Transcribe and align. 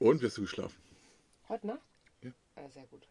Und 0.00 0.20
wirst 0.22 0.38
du 0.38 0.42
geschlafen? 0.42 0.76
Heute 1.48 1.68
Nacht? 1.68 1.80
Ja. 2.22 2.32
Äh, 2.56 2.68
sehr 2.70 2.86
gut. 2.86 3.06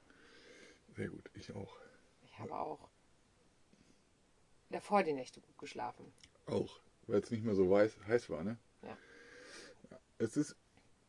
Sehr 0.98 1.08
gut, 1.08 1.32
ich 1.34 1.56
auch. 1.56 1.78
Ich 2.26 2.38
habe 2.38 2.54
auch 2.54 2.90
davor 4.70 5.04
die 5.04 5.14
Nächte 5.14 5.40
gut 5.40 5.58
geschlafen. 5.58 6.12
Auch. 6.48 6.82
Weil 7.08 7.22
es 7.22 7.32
nicht 7.32 7.46
mehr 7.46 7.56
so 7.56 7.70
weiß, 7.70 7.96
heiß 8.06 8.30
war, 8.30 8.44
ne? 8.44 8.58
Ja. 8.82 8.98
Es 10.18 10.36
ist, 10.36 10.58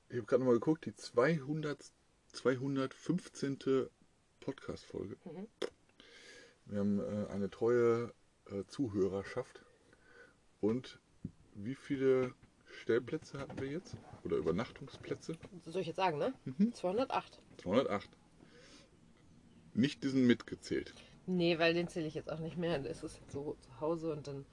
ich 0.09 0.19
habe 0.19 0.27
gerade 0.27 0.45
mal 0.45 0.53
geguckt, 0.53 0.87
die 0.87 0.95
200, 0.95 1.93
215. 2.29 3.89
Podcast-Folge. 4.39 5.17
Mhm. 5.25 5.49
Wir 6.67 6.79
haben 6.79 7.01
äh, 7.01 7.27
eine 7.33 7.51
treue 7.51 8.15
äh, 8.49 8.63
Zuhörerschaft. 8.69 9.65
Und 10.61 11.01
wie 11.57 11.75
viele 11.75 12.33
Stellplätze 12.83 13.39
hatten 13.39 13.59
wir 13.61 13.69
jetzt? 13.69 13.97
Oder 14.25 14.37
Übernachtungsplätze? 14.37 15.37
So 15.65 15.71
soll 15.71 15.81
ich 15.81 15.87
jetzt 15.87 15.97
sagen, 15.97 16.19
ne? 16.19 16.33
Mhm. 16.45 16.73
208. 16.73 17.41
208. 17.59 18.09
Nicht 19.75 20.03
diesen 20.05 20.27
mitgezählt. 20.27 20.95
Nee, 21.27 21.59
weil 21.59 21.75
den 21.75 21.89
zähle 21.89 22.07
ich 22.07 22.15
jetzt 22.15 22.31
auch 22.31 22.39
nicht 22.39 22.57
mehr. 22.57 22.79
Das 22.79 23.03
ist 23.03 23.19
jetzt 23.19 23.33
so 23.33 23.57
zu 23.61 23.81
Hause 23.81 24.13
und 24.13 24.27
dann 24.27 24.47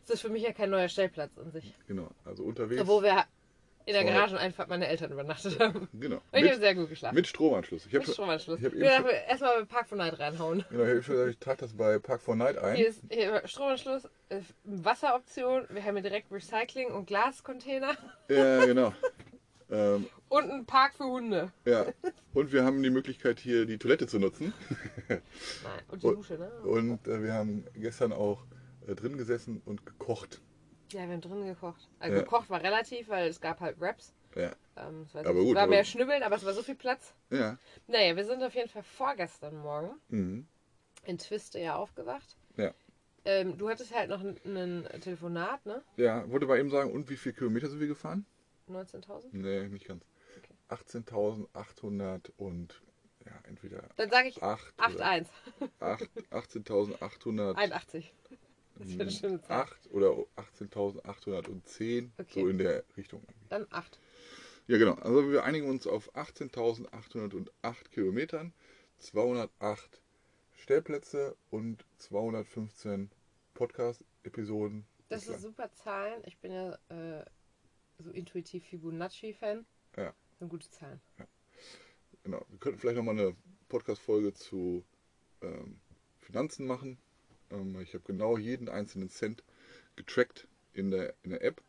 ist 0.00 0.10
das 0.10 0.20
für 0.20 0.30
mich 0.30 0.42
ja 0.42 0.52
kein 0.52 0.70
neuer 0.70 0.88
Stellplatz 0.88 1.38
an 1.38 1.50
sich. 1.50 1.74
Genau, 1.86 2.10
also 2.24 2.44
unterwegs. 2.44 2.86
Wo 2.86 3.02
wir 3.02 3.24
in 3.86 3.92
der 3.92 4.02
200. 4.02 4.30
Garage 4.56 4.68
meine 4.68 4.86
Eltern 4.86 5.12
übernachtet 5.12 5.60
haben. 5.60 5.88
Genau. 6.00 6.16
Und 6.32 6.38
ich 6.38 6.50
habe 6.50 6.58
sehr 6.60 6.74
gut 6.74 6.88
geschlafen. 6.88 7.14
mit 7.14 7.26
Stromanschluss. 7.26 7.86
Ich 7.86 7.94
habe 7.94 8.04
Mit 8.06 8.14
Stromanschluss. 8.14 8.60
Ich 8.60 8.66
habe 8.66 9.10
erstmal 9.28 9.60
bei 9.60 9.64
Park 9.66 9.88
for 9.88 9.98
Night 9.98 10.18
reinhauen. 10.18 10.64
genau, 10.70 10.84
ich 10.84 11.08
hab 11.08 11.28
ich 11.28 11.38
trage 11.38 11.58
das 11.58 11.74
bei 11.74 11.98
Park 11.98 12.20
for 12.22 12.34
Night 12.36 12.56
ein. 12.58 12.76
Hier 12.76 12.88
ist 12.88 13.02
hier 13.10 13.42
Stromanschluss, 13.46 14.08
Wasseroption, 14.64 15.66
wir 15.70 15.84
haben 15.84 15.94
hier 15.96 16.02
direkt 16.02 16.32
Recycling 16.32 16.88
und 16.88 17.06
Glascontainer 17.06 17.94
Ja, 18.28 18.64
genau. 18.64 18.92
ähm, 19.70 20.06
und 20.28 20.50
einen 20.50 20.66
Park 20.66 20.94
für 20.94 21.04
Hunde. 21.04 21.52
ja. 21.64 21.86
Und 22.32 22.52
wir 22.52 22.64
haben 22.64 22.82
die 22.82 22.90
Möglichkeit, 22.90 23.38
hier 23.38 23.64
die 23.66 23.78
Toilette 23.78 24.06
zu 24.08 24.18
nutzen. 24.18 24.52
Nein, 25.08 25.20
und 25.88 26.02
die 26.02 26.08
Dusche, 26.08 26.34
ne? 26.34 26.50
Und 26.64 27.06
äh, 27.06 27.22
wir 27.22 27.32
haben 27.32 27.64
gestern 27.74 28.12
auch 28.12 28.44
äh, 28.88 28.94
drin 28.94 29.16
gesessen 29.16 29.62
und 29.64 29.86
gekocht. 29.86 30.40
Ja, 30.92 31.00
wir 31.06 31.14
haben 31.14 31.20
drinnen 31.20 31.46
gekocht. 31.46 31.88
Also 31.98 32.16
Ja. 32.16 32.22
gekocht 32.22 32.50
war 32.50 32.62
relativ, 32.62 33.08
weil 33.08 33.28
es 33.28 33.40
gab 33.40 33.60
halt 33.60 33.80
Wraps. 33.80 34.12
Ja. 34.36 34.52
Ähm, 34.76 35.02
es 35.06 35.14
war, 35.14 35.26
Aber 35.26 35.40
gut, 35.42 35.54
war 35.54 35.62
aber- 35.62 35.70
mehr 35.70 35.84
Schnibbeln, 35.84 36.22
aber 36.22 36.36
es 36.36 36.44
war 36.44 36.52
so 36.52 36.62
viel 36.62 36.74
Platz. 36.74 37.14
Ja. 37.30 37.56
Naja, 37.86 38.16
wir 38.16 38.24
sind 38.24 38.42
auf 38.42 38.54
jeden 38.54 38.68
Fall 38.68 38.82
vorgestern 38.82 39.56
Morgen 39.56 39.94
Mhm. 40.08 40.46
in 41.04 41.18
Twiste 41.18 41.58
ja 41.60 41.76
aufgewacht. 41.76 42.36
Ja. 42.56 42.72
Ähm, 43.24 43.56
du 43.56 43.68
hattest 43.70 43.94
halt 43.94 44.10
noch 44.10 44.20
ein, 44.20 44.86
Telefonat, 45.00 45.64
ne? 45.66 45.82
Ja, 45.96 46.28
wollte 46.30 46.46
mal 46.46 46.58
eben 46.58 46.70
sagen, 46.70 46.92
und 46.92 47.08
wie 47.08 47.16
viele 47.16 47.34
Kilometer 47.34 47.68
sind 47.68 47.80
wir 47.80 47.86
gefahren? 47.86 48.26
19.000? 48.68 49.28
Nee, 49.32 49.68
nicht 49.68 49.86
ganz. 49.86 50.04
Okay. 50.38 50.54
18.800 50.68 52.30
und 52.36 52.82
ja, 53.24 53.32
entweder 53.48 53.88
Dann 53.96 54.10
sage 54.10 54.28
ich 54.28 54.42
8 54.42 54.74
8,1. 54.78 55.28
8 55.80 56.10
8 59.48 59.90
oder 59.90 60.10
18.810, 60.36 62.10
Okay. 62.18 62.40
so 62.40 62.48
in 62.48 62.58
der 62.58 62.84
Richtung. 62.96 63.22
Dann 63.48 63.66
8. 63.70 63.98
Ja, 64.66 64.78
genau. 64.78 64.94
Also 64.94 65.30
wir 65.30 65.44
einigen 65.44 65.68
uns 65.68 65.86
auf 65.86 66.14
18.808 66.16 67.48
Kilometern, 67.92 68.52
208 68.98 70.00
Stellplätze 70.52 71.36
und 71.50 71.84
215 71.98 73.10
Podcast-Episoden. 73.54 74.86
Das 75.08 75.28
ist 75.28 75.42
super 75.42 75.70
Zahlen. 75.72 76.22
Ich 76.24 76.38
bin 76.38 76.52
ja 76.52 76.78
äh, 76.88 77.24
so 77.98 78.10
intuitiv 78.10 78.64
Fibonacci-Fan. 78.64 79.66
Ja. 79.96 80.14
Das 80.30 80.38
sind 80.38 80.48
gute 80.48 80.70
Zahlen. 80.70 81.00
Genau. 82.24 82.44
Wir 82.48 82.58
könnten 82.58 82.78
vielleicht 82.78 82.96
nochmal 82.96 83.18
eine 83.18 83.36
Podcast-Folge 83.68 84.32
zu 84.32 84.84
ähm, 85.42 85.78
Finanzen 86.18 86.66
machen. 86.66 86.98
Ähm, 87.54 87.80
ich 87.80 87.94
habe 87.94 88.04
genau 88.06 88.36
jeden 88.36 88.68
einzelnen 88.68 89.08
Cent 89.08 89.42
getrackt 89.96 90.46
in 90.72 90.90
der, 90.90 91.14
in 91.22 91.30
der 91.30 91.42
App. 91.42 91.62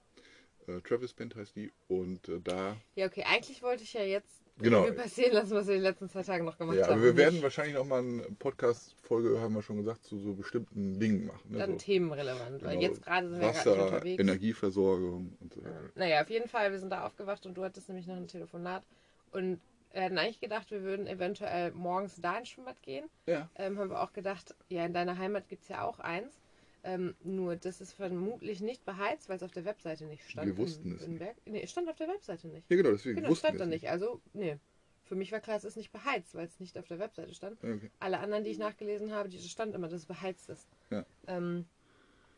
Äh, 0.67 0.81
Travis 0.81 1.13
Band 1.13 1.35
heißt 1.35 1.55
die. 1.55 1.71
Und 1.87 2.27
äh, 2.29 2.39
da. 2.41 2.77
Ja, 2.95 3.05
okay, 3.05 3.23
eigentlich 3.27 3.61
wollte 3.61 3.83
ich 3.83 3.93
ja 3.93 4.01
jetzt 4.01 4.45
Genau. 4.57 4.89
Passieren 4.91 5.33
lassen, 5.33 5.53
was 5.53 5.67
wir 5.67 5.75
die 5.75 5.81
letzten 5.81 6.07
zwei 6.09 6.23
Tage 6.23 6.43
noch 6.43 6.57
gemacht 6.57 6.77
Ja, 6.77 6.85
haben. 6.85 6.93
aber 6.93 7.03
wir 7.03 7.09
und 7.11 7.17
werden 7.17 7.33
nicht 7.33 7.43
wahrscheinlich 7.43 7.75
nochmal 7.75 7.99
eine 7.99 8.23
Podcast-Folge, 8.39 9.41
haben 9.41 9.53
wir 9.53 9.61
schon 9.61 9.75
gesagt, 9.77 10.05
zu 10.05 10.17
so 10.17 10.33
bestimmten 10.33 10.97
Dingen 10.97 11.25
machen. 11.25 11.51
Ne? 11.51 11.57
dann 11.57 11.71
so, 11.71 11.77
themenrelevant, 11.77 12.63
weil 12.63 12.77
genau, 12.77 12.81
jetzt 12.81 13.03
gerade 13.03 13.29
sind 13.29 13.41
wir 13.41 13.51
gerade 13.51 13.57
nicht 13.57 13.65
Wasser, 13.65 13.83
unterwegs. 13.85 14.21
Energieversorgung 14.21 15.37
und 15.41 15.53
so 15.53 15.61
weiter. 15.61 15.91
Naja, 15.95 16.21
auf 16.21 16.29
jeden 16.29 16.47
Fall, 16.47 16.71
wir 16.71 16.79
sind 16.79 16.89
da 16.89 17.05
aufgewacht 17.05 17.45
und 17.45 17.57
du 17.57 17.63
hattest 17.65 17.89
nämlich 17.89 18.07
noch 18.07 18.15
ein 18.15 18.29
Telefonat 18.29 18.83
und 19.31 19.59
wir 19.95 20.03
hatten 20.03 20.17
eigentlich 20.17 20.41
gedacht, 20.41 20.69
wir 20.71 20.83
würden 20.83 21.07
eventuell 21.07 21.71
morgens 21.71 22.19
da 22.21 22.37
ins 22.37 22.49
Schwimmbad 22.49 22.81
gehen. 22.81 23.05
Ja. 23.27 23.49
Ähm, 23.55 23.79
haben 23.79 23.89
wir 23.89 24.01
auch 24.01 24.11
gedacht, 24.11 24.53
ja, 24.67 24.85
in 24.85 24.93
deiner 24.93 25.17
Heimat 25.17 25.47
gibt 25.47 25.63
es 25.63 25.69
ja 25.69 25.83
auch 25.83 25.99
eins. 25.99 26.41
Ähm, 26.83 27.15
nur 27.23 27.55
das 27.55 27.81
ist 27.81 27.93
vermutlich 27.93 28.59
nicht 28.59 28.85
beheizt, 28.85 29.29
weil 29.29 29.37
es 29.37 29.43
auf 29.43 29.51
der 29.51 29.65
Webseite 29.65 30.05
nicht 30.05 30.29
stand. 30.29 30.47
Wir 30.47 30.57
wussten 30.57 30.89
in, 30.89 30.95
es 30.97 31.03
in 31.03 31.11
nicht. 31.11 31.19
Berg. 31.19 31.37
Nee, 31.45 31.61
es 31.63 31.71
stand 31.71 31.89
auf 31.89 31.95
der 31.95 32.09
Webseite 32.09 32.47
nicht. 32.47 32.69
Ja, 32.69 32.75
genau, 32.75 32.91
deswegen 32.91 33.15
Genau, 33.15 33.29
wussten 33.29 33.47
stand 33.47 33.55
wir 33.55 33.59
da 33.59 33.65
es 33.65 33.69
nicht. 33.69 33.89
Also, 33.89 34.21
nee. 34.33 34.57
Für 35.05 35.15
mich 35.15 35.31
war 35.31 35.39
klar, 35.39 35.55
es 35.55 35.63
ist 35.63 35.77
nicht 35.77 35.91
beheizt, 35.91 36.35
weil 36.35 36.45
es 36.45 36.59
nicht 36.59 36.77
auf 36.77 36.87
der 36.87 36.99
Webseite 36.99 37.33
stand. 37.33 37.63
Okay. 37.63 37.89
Alle 37.99 38.19
anderen, 38.19 38.43
die 38.43 38.51
ich 38.51 38.57
nachgelesen 38.57 39.13
habe, 39.13 39.29
die 39.29 39.39
stand 39.39 39.73
immer, 39.73 39.87
dass 39.87 40.01
es 40.01 40.05
beheizt 40.07 40.49
ist. 40.49 40.67
Ja. 40.89 41.05
Ähm, 41.27 41.65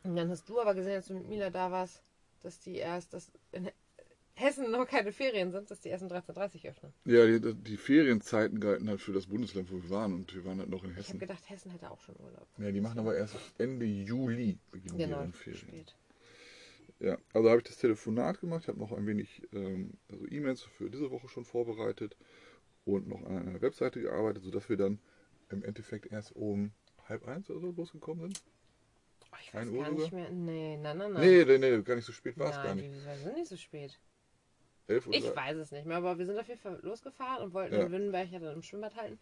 und 0.04 0.16
dann 0.16 0.30
hast 0.30 0.48
du 0.48 0.60
aber 0.60 0.74
gesehen, 0.74 0.94
als 0.94 1.08
du 1.08 1.14
mit 1.14 1.28
Mila 1.28 1.50
da 1.50 1.70
warst, 1.72 2.02
dass 2.42 2.60
die 2.60 2.76
erst, 2.76 3.14
dass 3.14 3.32
in 3.52 3.70
Hessen 4.38 4.70
noch 4.70 4.86
keine 4.86 5.12
Ferien 5.12 5.50
sind, 5.52 5.70
dass 5.70 5.80
die 5.80 5.88
erst 5.88 6.02
um 6.04 6.08
13.30 6.10 6.64
Uhr 6.64 6.70
öffnen. 6.70 6.92
Ja, 7.04 7.26
die, 7.26 7.54
die 7.54 7.76
Ferienzeiten 7.76 8.60
galten 8.60 8.88
halt 8.88 9.00
für 9.00 9.12
das 9.12 9.26
Bundesland, 9.26 9.70
wo 9.72 9.82
wir 9.82 9.90
waren 9.90 10.14
und 10.14 10.34
wir 10.34 10.44
waren 10.44 10.58
halt 10.60 10.68
noch 10.70 10.84
in 10.84 10.90
Ich 10.90 10.96
habe 10.96 11.06
Hessen. 11.06 11.18
gedacht, 11.18 11.48
Hessen 11.50 11.70
hätte 11.70 11.90
auch 11.90 12.00
schon 12.00 12.16
Urlaub. 12.16 12.46
Ja, 12.58 12.70
die 12.70 12.80
machen 12.80 12.98
aber 12.98 13.16
erst 13.16 13.36
Ende 13.58 13.86
Juli 13.86 14.58
beginnen 14.70 14.98
Genau, 14.98 15.18
dann 15.20 15.32
Ferien. 15.32 15.58
spät. 15.60 15.94
Ja, 17.00 17.16
also 17.32 17.48
habe 17.48 17.58
ich 17.60 17.66
das 17.68 17.76
Telefonat 17.78 18.40
gemacht, 18.40 18.66
habe 18.68 18.78
noch 18.78 18.92
ein 18.92 19.06
wenig 19.06 19.42
ähm, 19.52 19.92
also 20.10 20.26
E-Mails 20.26 20.62
für 20.62 20.90
diese 20.90 21.10
Woche 21.10 21.28
schon 21.28 21.44
vorbereitet 21.44 22.16
und 22.84 23.06
noch 23.08 23.22
an 23.24 23.48
einer 23.48 23.60
Webseite 23.60 24.00
gearbeitet, 24.00 24.42
sodass 24.42 24.68
wir 24.68 24.76
dann 24.76 24.98
im 25.50 25.62
Endeffekt 25.62 26.10
erst 26.10 26.34
um 26.34 26.72
halb 27.08 27.26
eins 27.26 27.48
oder 27.50 27.60
so 27.60 27.70
losgekommen 27.70 28.22
sind. 28.22 28.42
Oh, 29.32 29.36
ich 29.40 29.54
weiß 29.54 29.62
Ein 29.62 29.68
Uhr 29.70 29.84
gar 29.84 29.90
nicht 29.92 30.10
sogar? 30.10 30.20
mehr. 30.20 30.30
Nee, 30.30 30.76
nein, 30.76 30.98
nein, 30.98 31.12
nein. 31.12 31.22
Nee, 31.22 31.44
nee, 31.44 31.58
nee, 31.58 31.82
gar 31.82 31.94
nicht 31.96 32.04
so 32.04 32.12
spät 32.12 32.36
war 32.38 32.50
es 32.50 32.62
gar 32.62 32.74
nicht. 32.74 32.88
die 32.88 33.04
wir 33.06 33.16
sind 33.16 33.34
nicht 33.34 33.48
so 33.48 33.56
spät. 33.56 33.98
Elf 34.88 35.06
oder 35.06 35.16
Ich 35.16 35.36
weiß 35.36 35.56
es 35.58 35.70
nicht 35.70 35.86
mehr, 35.86 35.96
aber 35.98 36.18
wir 36.18 36.26
sind 36.26 36.38
auf 36.38 36.48
jeden 36.48 36.60
Fall 36.60 36.78
losgefahren 36.82 37.44
und 37.44 37.54
wollten 37.54 37.74
Ja. 37.74 37.82
in 37.82 37.92
Wünnenberg 37.92 38.30
ja 38.30 38.38
dann 38.38 38.54
im 38.54 38.62
Schwimmbad 38.62 38.96
halten. 38.96 39.18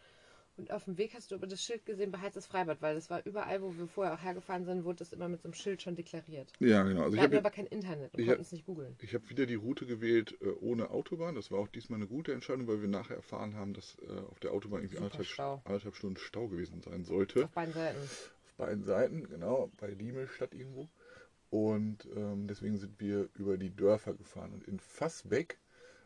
Und 0.59 0.71
auf 0.71 0.85
dem 0.85 0.97
Weg 0.97 1.13
hast 1.15 1.31
du 1.31 1.35
aber 1.35 1.47
das 1.47 1.63
Schild 1.63 1.85
gesehen, 1.85 2.11
beheiztes 2.11 2.47
Freibad, 2.47 2.81
weil 2.81 2.95
das 2.95 3.11
war 3.11 3.21
überall, 3.27 3.61
wo 3.61 3.77
wir 3.77 3.87
vorher 3.87 4.15
auch 4.15 4.23
hergefahren 4.23 4.65
sind, 4.65 4.85
wurde 4.85 5.01
das 5.01 5.13
immer 5.13 5.29
mit 5.29 5.43
so 5.43 5.49
einem 5.49 5.55
Schild 5.55 5.83
schon 5.83 5.97
deklariert. 5.97 6.51
Ja, 6.61 6.83
genau. 6.83 7.03
Also 7.03 7.13
Wir 7.13 7.19
ich 7.19 7.23
hatten 7.25 7.37
habe 7.37 7.47
aber 7.47 7.51
kein 7.55 7.67
Internet 7.67 8.15
und 8.15 8.25
konnten 8.25 8.41
es 8.41 8.53
nicht 8.53 8.65
googeln. 8.65 8.97
Ich 9.03 9.13
habe 9.13 9.29
wieder 9.29 9.45
die 9.45 9.55
Route 9.57 9.85
gewählt 9.85 10.35
äh, 10.41 10.49
ohne 10.61 10.89
Autobahn. 10.91 11.35
Das 11.35 11.51
war 11.51 11.59
auch 11.59 11.69
diesmal 11.69 11.99
eine 11.99 12.07
gute 12.07 12.33
Entscheidung, 12.33 12.67
weil 12.69 12.81
wir 12.81 12.89
nachher 12.89 13.17
erfahren 13.17 13.55
haben, 13.55 13.75
dass 13.75 13.99
äh, 14.01 14.19
auf 14.31 14.41
der 14.41 14.53
Autobahn 14.53 14.81
irgendwie 14.81 14.97
anderthalb, 14.97 15.61
anderthalb 15.67 15.95
Stunden 15.95 16.17
Stau 16.17 16.49
gewesen 16.49 16.81
sein 16.81 17.05
sollte. 17.05 17.45
Auf 17.45 17.51
beiden 17.51 17.75
Seiten. 17.75 17.99
Auf 17.99 18.55
beiden 18.57 18.85
Seiten, 18.85 19.29
genau, 19.29 19.71
bei 19.79 19.91
Diemelstadt 19.91 20.55
irgendwo. 20.55 20.89
Und 21.51 22.07
ähm, 22.17 22.47
deswegen 22.49 22.77
sind 22.79 23.01
wir 23.01 23.29
über 23.35 23.57
die 23.57 23.75
Dörfer 23.75 24.15
gefahren. 24.15 24.53
Und 24.53 24.65
in 24.67 24.79
Fassbeck 24.81 25.59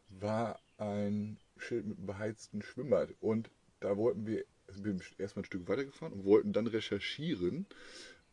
war 0.09 0.59
ein 0.79 1.39
Schild 1.57 1.87
mit 1.87 1.99
einem 1.99 2.07
beheizten 2.07 2.63
Schwimmbad. 2.63 3.11
Und 3.21 3.51
da 3.81 3.97
wollten 3.97 4.27
wir, 4.27 4.45
also 4.69 4.85
wir 4.85 4.95
erstmal 5.19 5.43
ein 5.43 5.47
Stück 5.47 5.69
weiter 5.69 5.85
gefahren 5.85 6.13
und 6.13 6.25
wollten 6.25 6.53
dann 6.53 6.67
recherchieren 6.67 7.67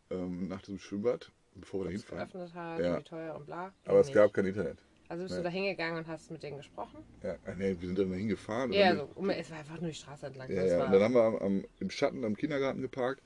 ähm, 0.10 0.48
nach 0.48 0.62
diesem 0.62 0.80
Schwimmbad, 0.80 1.32
bevor 1.56 1.82
wir 1.82 1.86
da 1.86 1.92
hinfahren. 1.92 2.30
geöffnet 2.30 2.54
hat, 2.54 2.80
Ja. 2.80 3.00
wie 3.00 3.04
teuer 3.04 3.36
und 3.36 3.46
bla. 3.46 3.74
Aber 3.86 4.00
es 4.00 4.08
Ging 4.08 4.16
gab 4.16 4.26
nicht. 4.26 4.34
kein 4.36 4.46
Internet. 4.46 4.78
Also 5.10 5.24
bist 5.24 5.32
Ja. 5.36 5.38
du 5.38 5.44
da 5.46 5.50
hingegangen 5.50 5.98
und 6.00 6.08
hast 6.08 6.30
mit 6.32 6.44
denen 6.44 6.58
gesprochen? 6.58 6.98
Ja, 7.24 7.38
nee, 7.58 7.76
wir 7.80 7.88
sind 7.88 7.98
dann 7.98 8.10
da 8.10 8.16
hingefahren. 8.18 8.72
und 8.72 8.78
Ja, 8.78 8.90
also 8.90 9.10
um, 9.16 9.30
es 9.30 9.50
war 9.50 9.58
einfach 9.60 9.80
nur 9.80 9.90
die 9.90 9.96
Straße 9.96 10.26
entlang. 10.28 10.50
Ja, 10.50 10.66
ja. 10.66 10.86
Und 10.86 10.92
dann 10.92 11.02
haben 11.02 11.14
wir 11.14 11.24
am, 11.24 11.36
am, 11.38 11.66
im 11.80 11.90
Schatten 11.90 12.26
am 12.26 12.36
Kindergarten 12.36 12.82
geparkt 12.82 13.22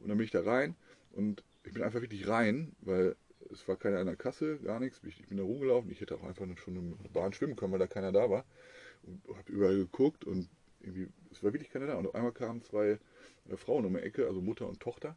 und 0.00 0.08
dann 0.08 0.16
bin 0.16 0.24
ich 0.24 0.30
da 0.30 0.42
rein 0.42 0.76
und 1.12 1.42
ich 1.64 1.72
bin 1.72 1.82
einfach 1.82 2.00
wirklich 2.00 2.28
rein, 2.28 2.72
weil 2.82 3.16
es 3.54 3.66
war 3.68 3.76
keiner 3.76 3.98
an 3.98 4.06
der 4.06 4.16
Kasse, 4.16 4.58
gar 4.58 4.80
nichts. 4.80 5.00
Ich, 5.04 5.26
bin 5.26 5.38
da 5.38 5.44
rumgelaufen. 5.44 5.90
Ich 5.90 6.00
hätte 6.00 6.16
auch 6.16 6.24
einfach 6.24 6.46
schon 6.58 6.76
in 6.76 6.98
der 7.02 7.08
Bahn 7.10 7.32
schwimmen 7.32 7.56
können, 7.56 7.72
weil 7.72 7.78
da 7.78 7.86
keiner 7.86 8.12
da 8.12 8.28
war. 8.28 8.44
Und 9.04 9.22
habe 9.36 9.52
überall 9.52 9.76
geguckt 9.76 10.24
und 10.24 10.48
irgendwie, 10.80 11.08
es 11.30 11.42
war 11.42 11.52
wirklich 11.52 11.70
keiner 11.70 11.86
da. 11.86 11.94
Und 11.94 12.06
auf 12.06 12.14
einmal 12.14 12.32
kamen 12.32 12.62
zwei 12.62 12.98
äh, 13.48 13.56
Frauen 13.56 13.84
um 13.84 13.94
die 13.94 14.00
Ecke, 14.00 14.26
also 14.26 14.40
Mutter 14.40 14.68
und 14.68 14.80
Tochter, 14.80 15.16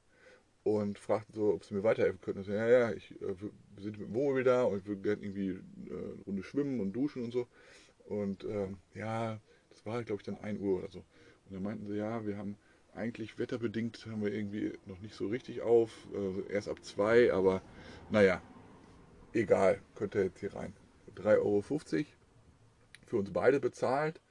und 0.64 1.00
fragten 1.00 1.34
so, 1.34 1.54
ob 1.54 1.64
sie 1.64 1.74
mir 1.74 1.84
weiterhelfen 1.84 2.22
könnten. 2.22 2.42
Ich 2.42 2.48
so, 2.48 2.54
ja, 2.54 2.68
ja, 2.68 2.92
ich, 2.92 3.12
äh, 3.22 3.36
wir 3.40 3.84
sind 3.84 3.98
mit 4.00 4.08
dem 4.08 4.14
Wohnmobil 4.14 4.44
da 4.44 4.64
und 4.64 4.80
ich 4.80 4.86
würde 4.86 5.02
gerne 5.02 5.24
irgendwie 5.24 5.50
äh, 5.50 6.14
eine 6.14 6.24
Runde 6.26 6.44
schwimmen 6.44 6.80
und 6.80 6.94
duschen 6.94 7.24
und 7.24 7.32
so. 7.32 7.48
Und 8.06 8.44
ähm, 8.46 8.78
ja, 8.94 9.40
das 9.70 9.86
war, 9.86 10.04
glaube 10.04 10.22
ich, 10.22 10.26
dann 10.26 10.38
1 10.38 10.60
Uhr 10.60 10.80
oder 10.80 10.90
so. 10.90 11.00
Und 11.00 11.54
dann 11.54 11.64
meinten 11.64 11.88
sie, 11.88 11.96
ja, 11.96 12.26
wir 12.26 12.38
haben 12.38 12.58
eigentlich 12.98 13.38
wetterbedingt 13.38 14.06
haben 14.08 14.24
wir 14.24 14.34
irgendwie 14.34 14.74
noch 14.86 15.00
nicht 15.00 15.14
so 15.14 15.28
richtig 15.28 15.62
auf, 15.62 15.92
äh, 16.14 16.52
erst 16.52 16.68
ab 16.68 16.84
zwei, 16.84 17.32
aber 17.32 17.62
naja, 18.10 18.42
egal, 19.34 19.82
könnt 19.96 20.16
ihr 20.16 20.24
jetzt 20.26 20.40
hier 20.40 20.54
rein. 20.54 20.76
3,50 21.16 21.38
Euro 21.40 21.62
für 23.06 23.18
uns 23.18 23.32
beide 23.32 23.60
bezahlt 23.60 24.22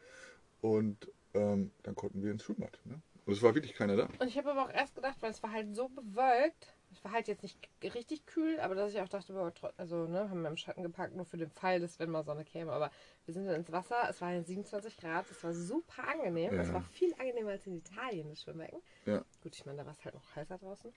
und 0.60 1.10
ähm, 1.34 1.70
dann 1.82 1.94
konnten 1.94 2.22
wir 2.22 2.30
ins 2.30 2.44
Schwimmbad. 2.44 2.78
Ne? 2.84 3.00
Und 3.26 3.32
es 3.32 3.42
war 3.42 3.54
wirklich 3.54 3.74
keiner 3.74 3.96
da. 3.96 4.08
Und 4.20 4.28
ich 4.28 4.38
habe 4.38 4.52
aber 4.52 4.64
auch 4.64 4.70
erst 4.72 4.94
gedacht, 4.94 5.16
weil 5.20 5.32
es 5.32 5.42
war 5.42 5.50
halt 5.50 5.74
so 5.74 5.88
bewölkt, 5.88 6.76
es 6.92 7.02
war 7.04 7.12
halt 7.12 7.26
jetzt 7.26 7.42
nicht 7.42 7.58
richtig 7.82 8.24
kühl, 8.26 8.60
aber 8.60 8.74
dass 8.74 8.92
ich 8.92 9.00
auch 9.00 9.08
dachte, 9.08 9.52
also 9.76 10.06
ne, 10.06 10.30
haben 10.30 10.42
wir 10.42 10.48
im 10.48 10.56
Schatten 10.56 10.82
geparkt, 10.82 11.16
nur 11.16 11.24
für 11.24 11.36
den 11.36 11.50
Fall, 11.50 11.80
dass 11.80 11.98
wenn 11.98 12.10
mal 12.10 12.24
Sonne 12.24 12.44
käme. 12.44 12.72
Aber 12.72 12.90
wir 13.24 13.34
sind 13.34 13.46
dann 13.46 13.56
ins 13.56 13.72
Wasser, 13.72 14.08
es 14.08 14.20
waren 14.20 14.44
27 14.44 14.96
Grad, 14.96 15.28
es 15.30 15.42
war 15.42 15.52
super 15.52 16.06
angenehm. 16.06 16.54
Ja. 16.54 16.62
Es 16.62 16.72
war 16.72 16.82
viel 16.82 17.12
angenehmer 17.14 17.50
als 17.50 17.66
in 17.66 17.76
Italien, 17.76 18.28
das 18.28 18.42
Schwimmbecken. 18.42 18.80
Ja. 19.04 19.24
Gut, 19.42 19.56
ich 19.56 19.66
meine, 19.66 19.78
da 19.78 19.86
war 19.86 19.92
es 19.92 20.04
halt 20.04 20.14
noch 20.14 20.36
heißer 20.36 20.58
draußen. 20.58 20.92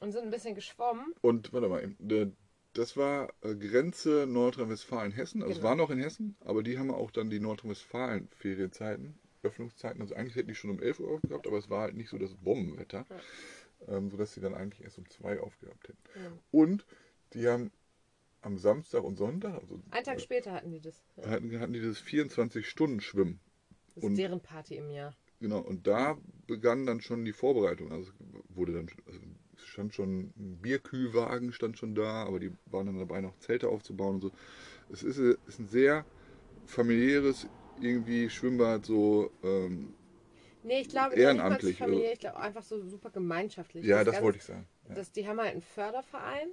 Und 0.00 0.12
sind 0.12 0.24
ein 0.24 0.30
bisschen 0.30 0.54
geschwommen. 0.54 1.14
Und 1.20 1.52
warte 1.52 1.68
mal, 1.68 1.94
das 2.72 2.96
war 2.96 3.32
äh, 3.42 3.54
Grenze 3.54 4.26
Nordrhein-Westfalen-Hessen. 4.26 5.42
Also 5.42 5.52
es 5.52 5.58
Genau. 5.58 5.68
war 5.68 5.76
noch 5.76 5.90
in 5.90 5.98
Hessen, 5.98 6.36
aber 6.40 6.62
die 6.62 6.78
haben 6.78 6.90
auch 6.90 7.10
dann 7.10 7.30
die 7.30 7.40
Nordrhein-Westfalen-Ferienzeiten, 7.40 9.18
Öffnungszeiten. 9.42 10.00
Also 10.00 10.14
eigentlich 10.14 10.36
hätten 10.36 10.48
die 10.48 10.54
schon 10.54 10.70
um 10.70 10.80
11 10.80 11.00
Uhr 11.00 11.10
aufgehabt, 11.10 11.46
aber 11.46 11.58
es 11.58 11.68
war 11.70 11.82
halt 11.82 11.96
nicht 11.96 12.08
so 12.10 12.18
das 12.18 12.34
Bombenwetter, 12.34 13.04
ähm, 13.88 14.10
sodass 14.10 14.32
sie 14.34 14.40
dann 14.40 14.54
eigentlich 14.54 14.82
erst 14.82 14.98
um 14.98 15.08
2 15.08 15.40
aufgehabt 15.40 15.88
hätten. 15.88 15.98
Ja. 16.16 16.32
Und 16.50 16.86
die 17.34 17.46
haben 17.48 17.70
am 18.42 18.56
Samstag 18.56 19.02
und 19.04 19.16
Sonntag, 19.16 19.60
also 19.60 19.80
Einen 19.90 20.04
Tag 20.04 20.20
später 20.20 20.52
hatten 20.52 20.70
die 20.70 20.80
das. 20.80 21.02
Ja. 21.16 21.28
hatten, 21.28 21.60
hatten 21.60 21.72
die 21.74 21.82
das 21.82 21.98
24-Stunden-Schwimmen. 22.02 23.38
Das 23.94 23.96
ist 23.96 24.04
Und- 24.04 24.16
deren 24.16 24.40
Party 24.40 24.76
im 24.76 24.90
Jahr. 24.90 25.14
Genau, 25.40 25.58
und 25.60 25.86
da 25.86 26.18
begann 26.46 26.84
dann 26.86 27.00
schon 27.00 27.24
die 27.24 27.32
Vorbereitung. 27.32 27.90
Also 27.92 28.10
es 28.10 28.54
wurde 28.56 28.74
dann, 28.74 28.90
also 29.06 29.18
es 29.18 29.49
stand 29.66 29.94
schon 29.94 30.32
ein 30.36 30.58
Bierkühlwagen 30.60 31.52
stand 31.52 31.78
schon 31.78 31.94
da, 31.94 32.24
aber 32.24 32.40
die 32.40 32.52
waren 32.66 32.86
dann 32.86 32.98
dabei, 32.98 33.20
noch 33.20 33.36
Zelte 33.38 33.68
aufzubauen 33.68 34.16
und 34.16 34.20
so. 34.22 34.30
Es 34.92 35.02
ist, 35.02 35.18
ist 35.18 35.58
ein 35.58 35.68
sehr 35.68 36.04
familiäres 36.66 37.46
irgendwie 37.80 38.28
Schwimmbad, 38.30 38.84
so 38.86 39.30
ähm, 39.42 39.94
Nee, 40.62 40.82
ich 40.82 40.88
glaube 40.90 41.14
Ehrenamtlich, 41.16 41.70
nicht 41.70 41.80
mal 41.80 41.86
Familie, 41.86 42.04
also- 42.08 42.12
ich 42.14 42.20
glaube 42.20 42.38
einfach 42.40 42.62
so 42.62 42.82
super 42.86 43.10
gemeinschaftlich. 43.10 43.84
ja, 43.86 43.98
das 44.04 44.12
Ganze- 44.14 44.22
wollte 44.24 44.38
ich 44.38 44.44
sagen. 44.44 44.68
Ja. 44.88 44.94
Das, 44.94 45.10
die 45.12 45.26
haben 45.26 45.38
halt 45.40 45.52
einen 45.52 45.62
Förderverein 45.62 46.48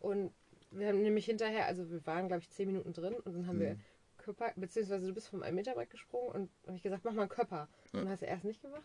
und 0.00 0.32
wir 0.72 0.88
haben 0.88 1.02
nämlich 1.02 1.26
hinterher, 1.26 1.66
also 1.66 1.88
wir 1.90 2.04
waren 2.06 2.26
glaube 2.28 2.40
ich 2.42 2.50
zehn 2.50 2.66
Minuten 2.66 2.92
drin 2.92 3.14
und 3.14 3.32
dann 3.34 3.46
haben 3.46 3.60
wir 3.60 3.74
Mhm. 3.74 3.80
Körper, 4.18 4.52
beziehungsweise 4.56 5.06
du 5.06 5.14
bist 5.14 5.28
vom 5.28 5.42
1 5.42 5.54
Meter 5.54 5.74
Brett 5.74 5.90
gesprungen 5.90 6.28
und 6.32 6.50
habe 6.66 6.76
ich 6.76 6.82
gesagt, 6.82 7.04
mach 7.04 7.12
mal 7.12 7.22
einen 7.22 7.28
Körper. 7.28 7.68
Ja. 7.92 8.00
Und 8.00 8.08
hast 8.08 8.22
du 8.22 8.26
erst 8.26 8.44
nicht 8.44 8.62
gemacht 8.62 8.82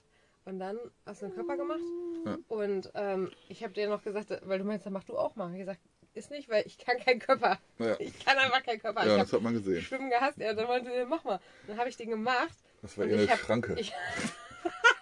und 0.47 0.59
dann 0.59 0.77
hast 1.05 1.21
du 1.21 1.25
einen 1.27 1.35
Körper 1.35 1.57
gemacht 1.57 1.79
Ja. 2.25 2.37
und 2.47 2.91
ähm, 2.95 3.31
ich 3.49 3.63
habe 3.63 3.73
dir 3.73 3.89
noch 3.89 4.03
gesagt, 4.03 4.29
weil 4.43 4.59
du 4.59 4.65
meinst, 4.65 4.85
dann 4.85 4.93
mach 4.93 5.03
du 5.03 5.17
auch 5.17 5.35
mal. 5.35 5.51
Ich 5.53 5.59
gesagt, 5.59 5.79
ist 6.13 6.31
nicht, 6.31 6.49
weil 6.49 6.65
ich 6.65 6.77
kann 6.77 6.97
keinen 6.99 7.19
Körper. 7.19 7.59
Ja, 7.79 7.95
Ich 7.99 8.25
kann 8.25 8.37
einfach 8.37 8.63
keinen 8.63 8.79
Körper. 8.81 9.05
ja 9.05 9.15
ich 9.17 9.21
das 9.23 9.33
hat 9.33 9.41
man 9.41 9.53
gesehen. 9.53 9.81
Schwimmen 9.81 10.09
gehasst. 10.09 10.37
Ja, 10.39 10.53
dann 10.53 10.67
meinte 10.67 10.91
er, 10.91 11.05
mach 11.05 11.23
mal. 11.23 11.39
Dann 11.67 11.77
habe 11.77 11.89
ich 11.89 11.97
den 11.97 12.09
gemacht 12.09 12.57
Das 12.81 12.97
war 12.97 13.05
eher 13.05 13.17
eine 13.19 13.29
hab- 13.29 13.39
Schranke. 13.39 13.75
ich 13.77 13.93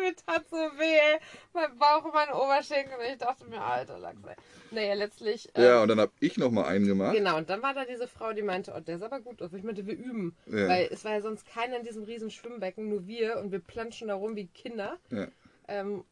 mir 0.00 0.16
tat 0.16 0.48
so 0.48 0.56
weh. 0.56 1.18
Mein 1.52 1.76
Bauch 1.78 2.04
und 2.04 2.14
meine 2.14 2.34
Oberschenkel. 2.34 2.94
Und 2.98 3.04
ich 3.12 3.18
dachte 3.18 3.46
mir, 3.46 3.60
alter 3.60 3.98
Lachs. 3.98 4.18
Naja, 4.70 4.94
letztlich. 4.94 5.48
ähm, 5.54 5.64
Ja, 5.64 5.82
und 5.82 5.88
dann 5.88 6.00
habe 6.00 6.12
ich 6.20 6.36
noch 6.38 6.50
mal 6.50 6.64
einen 6.66 6.86
gemacht. 6.86 7.14
Genau, 7.14 7.36
und 7.36 7.48
dann 7.50 7.62
war 7.62 7.74
da 7.74 7.84
diese 7.84 8.08
Frau, 8.08 8.32
die 8.32 8.42
meinte, 8.42 8.72
oh, 8.76 8.80
der 8.80 8.96
ist 8.96 9.02
aber 9.02 9.20
gut 9.20 9.40
aus. 9.42 9.52
Ich 9.52 9.62
meinte, 9.62 9.86
wir 9.86 9.94
üben. 9.96 10.36
Ja. 10.46 10.68
Weil 10.68 10.88
es 10.90 11.04
war 11.04 11.12
ja 11.12 11.20
sonst 11.20 11.46
keiner 11.46 11.76
in 11.78 11.84
diesem 11.84 12.04
riesen 12.04 12.30
Schwimmbecken, 12.30 12.88
nur 12.88 13.06
wir. 13.06 13.38
Und 13.38 13.52
wir 13.52 13.60
planschen 13.60 14.08
da 14.08 14.14
rum 14.14 14.36
wie 14.36 14.46
Kinder. 14.48 14.98
Ja. 15.10 15.28
Ähm, 15.68 16.04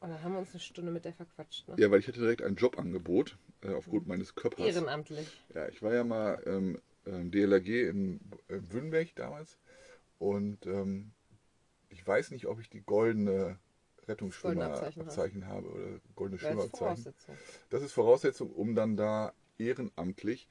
und 0.00 0.10
dann 0.10 0.22
haben 0.22 0.32
wir 0.32 0.40
uns 0.40 0.50
eine 0.50 0.60
Stunde 0.60 0.92
mit 0.92 1.04
der 1.04 1.14
verquatscht. 1.14 1.66
Ne? 1.68 1.74
ja, 1.78 1.90
weil 1.90 2.00
ich 2.00 2.08
hatte 2.08 2.20
direkt 2.20 2.42
ein 2.42 2.54
Jobangebot 2.56 3.36
äh, 3.62 3.72
aufgrund 3.72 4.06
meines 4.06 4.34
Körpers. 4.34 4.64
Ehrenamtlich. 4.64 5.26
Ja, 5.54 5.68
ich 5.68 5.82
war 5.82 5.94
ja 5.94 6.04
mal 6.04 6.42
ähm, 6.46 6.78
ähm, 7.06 7.30
DLRG 7.30 7.88
in 7.88 8.20
äh, 8.48 8.58
Wünnberg 8.70 9.14
damals 9.16 9.58
und 10.18 10.66
ähm, 10.66 11.12
ich 11.96 12.06
weiß 12.06 12.30
nicht, 12.30 12.46
ob 12.46 12.60
ich 12.60 12.68
die 12.68 12.82
goldene 12.82 13.58
Rettungsschwimmerabzeichen 14.06 15.02
Abzeichen 15.02 15.46
habe 15.46 15.68
oder 15.68 16.00
goldene 16.14 16.38
Schwimmerabzeichen. 16.38 17.14
Das 17.70 17.82
ist 17.82 17.92
Voraussetzung, 17.92 18.50
um 18.52 18.74
dann 18.74 18.96
da 18.96 19.32
ehrenamtlich 19.58 20.46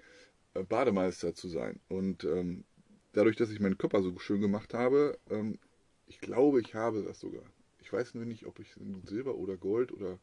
äh, 0.55 0.63
Bademeister 0.63 1.35
zu 1.35 1.47
sein. 1.47 1.79
Und 1.87 2.23
ähm, 2.23 2.65
dadurch, 3.13 3.35
dass 3.35 3.51
ich 3.51 3.59
meinen 3.59 3.77
Körper 3.77 4.01
so 4.01 4.17
schön 4.17 4.41
gemacht 4.41 4.73
habe, 4.73 5.19
ähm, 5.29 5.59
ich 6.07 6.19
glaube, 6.19 6.61
ich 6.61 6.73
habe 6.73 7.03
das 7.03 7.19
sogar. 7.19 7.43
Ich 7.79 7.93
weiß 7.93 8.15
nur 8.15 8.25
nicht, 8.25 8.47
ob 8.47 8.59
ich 8.59 8.75
in 8.77 9.05
Silber 9.05 9.35
oder 9.35 9.55
Gold 9.55 9.91
oder 9.91 10.19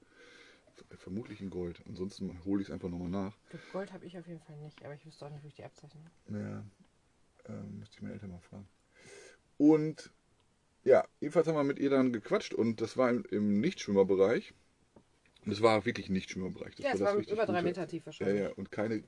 vermutlich 0.98 1.40
in 1.40 1.50
Gold. 1.50 1.80
Ansonsten 1.86 2.44
hole 2.44 2.60
ich 2.60 2.68
es 2.68 2.74
einfach 2.74 2.88
nochmal 2.88 3.08
nach. 3.08 3.38
Gold 3.72 3.92
habe 3.92 4.04
ich 4.04 4.18
auf 4.18 4.26
jeden 4.26 4.40
Fall 4.40 4.56
nicht, 4.56 4.84
aber 4.84 4.94
ich 4.94 5.06
wüsste 5.06 5.26
auch 5.26 5.30
nicht, 5.30 5.44
wie 5.44 5.48
ich 5.48 5.54
die 5.54 5.64
Abzeichen 5.64 6.00
habe. 6.04 6.38
Ja, 6.38 6.64
ähm, 7.48 7.78
müsste 7.78 7.96
ich 7.96 8.02
meine 8.02 8.14
Eltern 8.14 8.30
mal 8.30 8.40
fragen. 8.40 8.68
Und 9.58 10.10
ja, 10.84 11.04
jedenfalls 11.20 11.46
haben 11.46 11.56
wir 11.56 11.64
mit 11.64 11.78
ihr 11.78 11.90
dann 11.90 12.12
gequatscht 12.12 12.54
und 12.54 12.80
das 12.80 12.96
war 12.96 13.10
im, 13.10 13.24
im 13.30 13.60
Nichtschwimmerbereich. 13.60 14.52
Und 15.44 15.52
es 15.52 15.60
war 15.60 15.84
wirklich 15.84 16.08
Nichtschwimmerbereich. 16.08 16.76
Das 16.76 16.84
Ja, 16.84 16.92
es 16.94 17.00
war 17.00 17.16
richtig 17.16 17.34
über 17.34 17.46
drei 17.46 17.54
gute. 17.54 17.64
Meter 17.64 17.86
tief 17.86 18.02
Ja, 18.02 18.06
wahrscheinlich. 18.06 18.42
ja, 18.42 18.50
und 18.52 18.70
keine, 18.70 19.02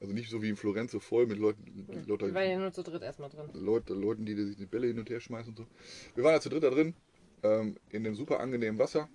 also 0.00 0.12
nicht 0.12 0.30
so 0.30 0.42
wie 0.42 0.50
in 0.50 0.56
Florenz 0.56 0.92
so 0.92 1.00
voll 1.00 1.26
mit 1.26 1.38
Leuten, 1.38 1.86
Wir 1.88 2.06
lauter 2.06 2.34
waren 2.34 2.50
ja 2.50 2.58
nur 2.58 2.72
zu 2.72 2.82
dritt 2.82 3.02
erstmal 3.02 3.30
drin. 3.30 3.48
Leute, 3.54 3.94
Leuten, 3.94 4.26
die 4.26 4.34
sich 4.34 4.56
die 4.56 4.66
Bälle 4.66 4.86
hin 4.88 4.98
und 4.98 5.08
her 5.08 5.20
schmeißen 5.20 5.50
und 5.50 5.56
so. 5.56 5.66
Wir 6.14 6.24
waren 6.24 6.34
da 6.34 6.40
zu 6.40 6.50
dritt 6.50 6.62
da 6.62 6.70
drin, 6.70 6.94
ähm, 7.42 7.76
in 7.90 8.04
dem 8.04 8.14
super 8.14 8.40
angenehmen 8.40 8.78
Wasser. 8.78 9.08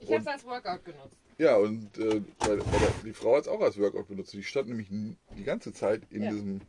Ich 0.00 0.08
habe 0.10 0.20
es 0.20 0.26
als 0.26 0.44
Workout 0.44 0.84
genutzt. 0.84 1.16
Ja, 1.38 1.56
und 1.56 1.96
äh, 1.98 2.20
die 3.04 3.12
Frau 3.12 3.36
hat 3.36 3.42
es 3.42 3.48
auch 3.48 3.60
als 3.60 3.78
Workout 3.78 4.08
benutzt. 4.08 4.32
Die 4.32 4.42
stand 4.42 4.68
nämlich 4.68 4.88
die 4.90 5.44
ganze 5.44 5.72
Zeit 5.72 6.02
in 6.10 6.22
Ja. 6.24 6.30
diesem. 6.30 6.60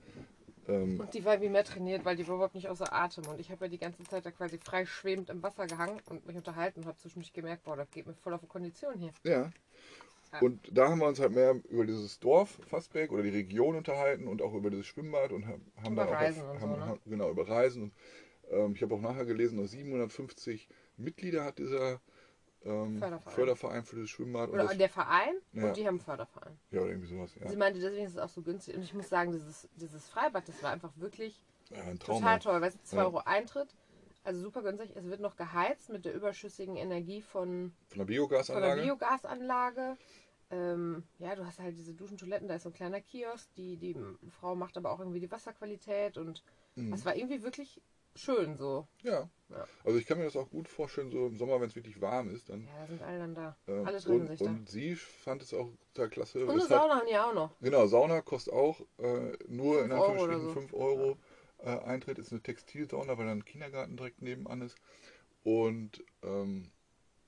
Ähm, 0.68 1.00
Und 1.00 1.13
die 1.13 1.25
war 1.25 1.42
wie 1.42 1.50
mehr 1.50 1.63
trainiert, 1.63 2.06
weil 2.06 2.15
die 2.15 2.27
war 2.27 2.36
überhaupt 2.36 2.56
nicht 2.56 2.69
außer 2.69 2.94
Atem. 2.94 3.27
Und 3.27 3.39
ich 3.39 3.51
habe 3.51 3.65
ja 3.65 3.69
die 3.69 3.77
ganze 3.77 4.04
Zeit 4.04 4.25
da 4.25 4.31
quasi 4.31 4.57
frei 4.57 4.86
schwebend 4.86 5.30
im 5.30 5.44
Wasser 5.44 5.68
gehangen 5.68 6.00
und 6.10 6.25
mich 6.25 6.36
unterhalten 6.36 6.81
und 6.81 6.86
habe 6.88 6.98
zwischendurch 6.98 7.33
gemerkt, 7.33 7.63
boah, 7.63 7.75
das 7.75 7.89
geht 7.92 8.06
mir 8.07 8.13
voll 8.13 8.33
auf 8.33 8.42
die 8.42 8.48
Kondition 8.48 8.98
hier. 8.98 9.12
ja. 9.24 9.51
Ja. 10.31 10.39
Und 10.39 10.68
da 10.75 10.89
haben 10.89 11.00
wir 11.00 11.06
uns 11.07 11.19
halt 11.19 11.33
mehr 11.33 11.62
über 11.69 11.86
dieses 11.86 12.19
Dorf 12.19 12.60
Fassbeck 12.65 13.12
oder 13.12 13.21
die 13.21 13.30
Region 13.30 13.75
unterhalten 13.75 14.27
und 14.27 14.42
auch 14.42 14.56
über 14.56 14.71
dieses 14.71 14.88
Schwimmbad 14.88 15.31
und 15.31 15.45
haben, 15.45 15.71
haben 15.83 15.94
Über 15.94 16.06
da 16.06 16.10
auch 16.10 16.13
Reisen 16.15 16.42
auf, 16.42 16.56
und 16.56 16.62
haben, 16.62 16.71
so, 16.74 16.80
ne? 16.80 16.86
haben, 16.88 17.00
genau 17.06 17.30
über 17.30 17.48
Reisen 17.48 17.83
und 17.83 17.94
ähm, 18.51 18.74
ich 18.75 18.81
habe 18.81 18.95
auch 18.95 19.01
nachher 19.01 19.25
gelesen, 19.25 19.59
dass 19.59 19.71
750 19.71 20.68
Mitglieder 20.98 21.44
hat 21.44 21.59
dieser 21.59 22.01
ähm, 22.65 22.98
Förderverein. 23.00 23.33
Förderverein. 23.36 23.83
für 23.83 23.95
das 24.01 24.10
Schwimmbad 24.10 24.50
und 24.50 24.56
Oder 24.56 24.63
das, 24.68 24.77
der 24.77 24.89
Verein 24.89 25.36
Ja. 25.54 25.68
und 25.68 25.77
die 25.77 25.81
haben 25.88 25.95
einen 25.95 26.00
Förderverein. 26.00 26.57
ja 26.71 26.81
oder 26.81 26.89
irgendwie 26.92 27.07
sowas. 27.07 27.36
Ja, 27.39 27.48
Sie 27.50 27.57
meinte, 27.57 27.80
deswegen 27.80 28.06
ist 28.06 28.13
es 28.13 28.18
auch 28.18 28.30
so 28.30 28.42
günstig. 28.42 28.75
Und 28.75 28.83
ich 28.83 28.94
muss 28.94 29.10
sagen, 29.10 29.31
dieses, 29.31 29.68
dieses 29.76 30.07
Freibad, 30.09 30.47
das 30.47 30.61
war 30.64 30.71
einfach 30.71 30.92
wirklich 30.97 31.42
ja 31.69 31.81
ein 31.83 31.99
Traum. 31.99 32.19
total 32.19 32.40
toll. 32.40 32.61
Weißt 32.61 32.78
du, 32.78 32.83
2 32.83 32.97
Ja. 32.97 33.04
Euro 33.06 33.18
Eintritt, 33.26 33.76
also 34.23 34.42
super 34.42 34.61
günstig. 34.61 34.92
Es 34.95 35.06
wird 35.06 35.19
noch 35.19 35.35
geheizt 35.35 35.90
mit 35.90 36.06
der 36.06 36.14
überschüssigen 36.14 36.76
Energie 36.78 37.21
von, 37.21 37.40
Von 37.49 37.71
der 37.71 37.73
von 37.90 37.97
der 37.97 38.06
Biogasanlage. 38.06 38.81
Biogasanlage. 38.83 39.97
Ähm, 40.52 41.04
ja, 41.18 41.35
du 41.35 41.45
hast 41.45 41.59
halt 41.59 41.76
diese 41.78 41.94
Duschentoiletten, 41.95 42.47
da 42.47 42.56
ist 42.56 42.64
so 42.64 42.69
ein 42.69 42.73
kleiner 42.73 43.02
Kiosk. 43.02 43.54
Die, 43.56 43.76
die 43.78 43.95
Frau 44.40 44.56
macht 44.56 44.78
aber 44.78 44.92
auch 44.92 44.99
irgendwie 44.99 45.19
die 45.19 45.31
Wasserqualität 45.31 46.18
und 46.18 46.44
Mhm. 46.76 46.94
es 46.94 47.06
war 47.06 47.16
irgendwie 47.16 47.44
wirklich 47.44 47.81
schön 48.16 48.56
so. 48.57 48.88
Ja. 49.04 49.30
Ja. 49.54 49.68
Also 49.83 50.00
ich 50.00 50.06
kann 50.06 50.18
mir 50.18 50.26
das 50.26 50.36
auch 50.36 50.50
gut 50.50 50.68
vorstellen, 50.68 51.12
so 51.12 51.28
im 51.28 51.38
Sommer, 51.38 51.62
wenn 51.62 51.68
es 51.68 51.76
wirklich 51.76 52.02
warm 52.02 52.33
ist, 52.33 52.50
dann. 52.50 52.66
Ja, 52.66 52.81
da 52.81 52.88
sind 52.88 53.02
alle 53.02 53.19
dann 53.19 53.36
da. 53.36 53.57
äh, 53.68 53.72
alle 53.72 54.00
treffen 54.00 54.22
und, 54.22 54.28
sich 54.28 54.40
da. 54.40 54.45
und 54.45 54.69
sie 54.69 54.95
fand 54.95 55.44
es 55.44 55.54
auch 55.54 55.69
total 55.94 56.10
klasse. 56.10 56.44
Und 56.45 56.52
eine 56.52 56.62
Sauna 56.62 56.95
haben 56.95 57.07
die 57.07 57.18
auch 57.18 57.33
noch. 57.33 57.52
Genau, 57.62 57.86
Sauna 57.88 58.22
kostet 58.22 58.54
auch 58.54 58.81
äh, 58.98 59.38
nur 59.48 59.80
Fünf 59.80 59.86
in 59.86 59.92
Euro 59.92 60.06
Anführungsstrichen 60.06 60.45
oder 60.45 60.54
so. 60.54 60.60
5 60.60 60.74
Euro. 60.74 61.18
Äh, 61.60 61.80
Eintritt 61.80 62.19
ist 62.19 62.31
eine 62.31 62.42
Textilsauna, 62.42 63.18
weil 63.18 63.26
dann 63.26 63.40
ein 63.40 63.45
Kindergarten 63.45 63.95
direkt 63.95 64.22
nebenan 64.22 64.62
ist. 64.62 64.76
Und 65.44 66.04
ähm, 66.22 66.72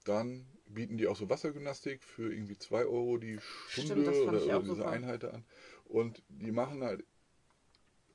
dann 0.03 0.47
bieten 0.67 0.97
die 0.97 1.07
auch 1.07 1.15
so 1.15 1.29
Wassergymnastik 1.29 2.03
für 2.03 2.33
irgendwie 2.33 2.57
2 2.57 2.85
Euro 2.85 3.17
die 3.17 3.39
Stunde 3.67 4.01
Stimmt, 4.01 4.07
oder, 4.07 4.43
oder 4.43 4.59
diese 4.59 4.75
super. 4.75 4.89
Einheit 4.89 5.23
an. 5.23 5.45
Und 5.85 6.23
die 6.27 6.51
machen 6.51 6.83
halt 6.83 7.05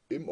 im 0.08 0.28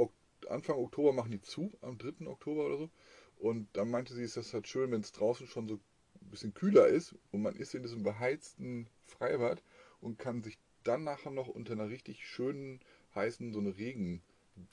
Anfang 0.49 0.77
Oktober 0.77 1.13
machen 1.13 1.31
die 1.31 1.41
zu, 1.41 1.73
am 1.81 1.99
3. 1.99 2.27
Oktober 2.27 2.67
oder 2.67 2.79
so. 2.79 2.91
Und 3.39 3.69
dann 3.75 3.91
meinte 3.91 4.15
sie, 4.15 4.23
ist 4.23 4.37
das 4.37 4.53
halt 4.53 4.67
schön, 4.67 4.91
wenn 4.91 5.01
es 5.01 5.13
draußen 5.13 5.47
schon 5.47 5.69
so 5.69 5.75
ein 5.75 6.31
bisschen 6.31 6.55
kühler 6.55 6.87
ist 6.89 7.15
und 7.31 7.43
man 7.43 7.55
ist 7.55 7.75
in 7.75 7.83
diesem 7.83 8.03
beheizten 8.03 8.89
Freibad 9.05 9.63
und 10.01 10.19
kann 10.19 10.43
sich 10.43 10.59
dann 10.85 11.05
nachher 11.05 11.31
noch 11.31 11.49
unter 11.49 11.73
einer 11.73 11.89
richtig 11.89 12.27
schönen, 12.27 12.81
heißen, 13.15 13.53
so 13.53 13.61
eine 13.61 13.77
Regen 13.77 14.23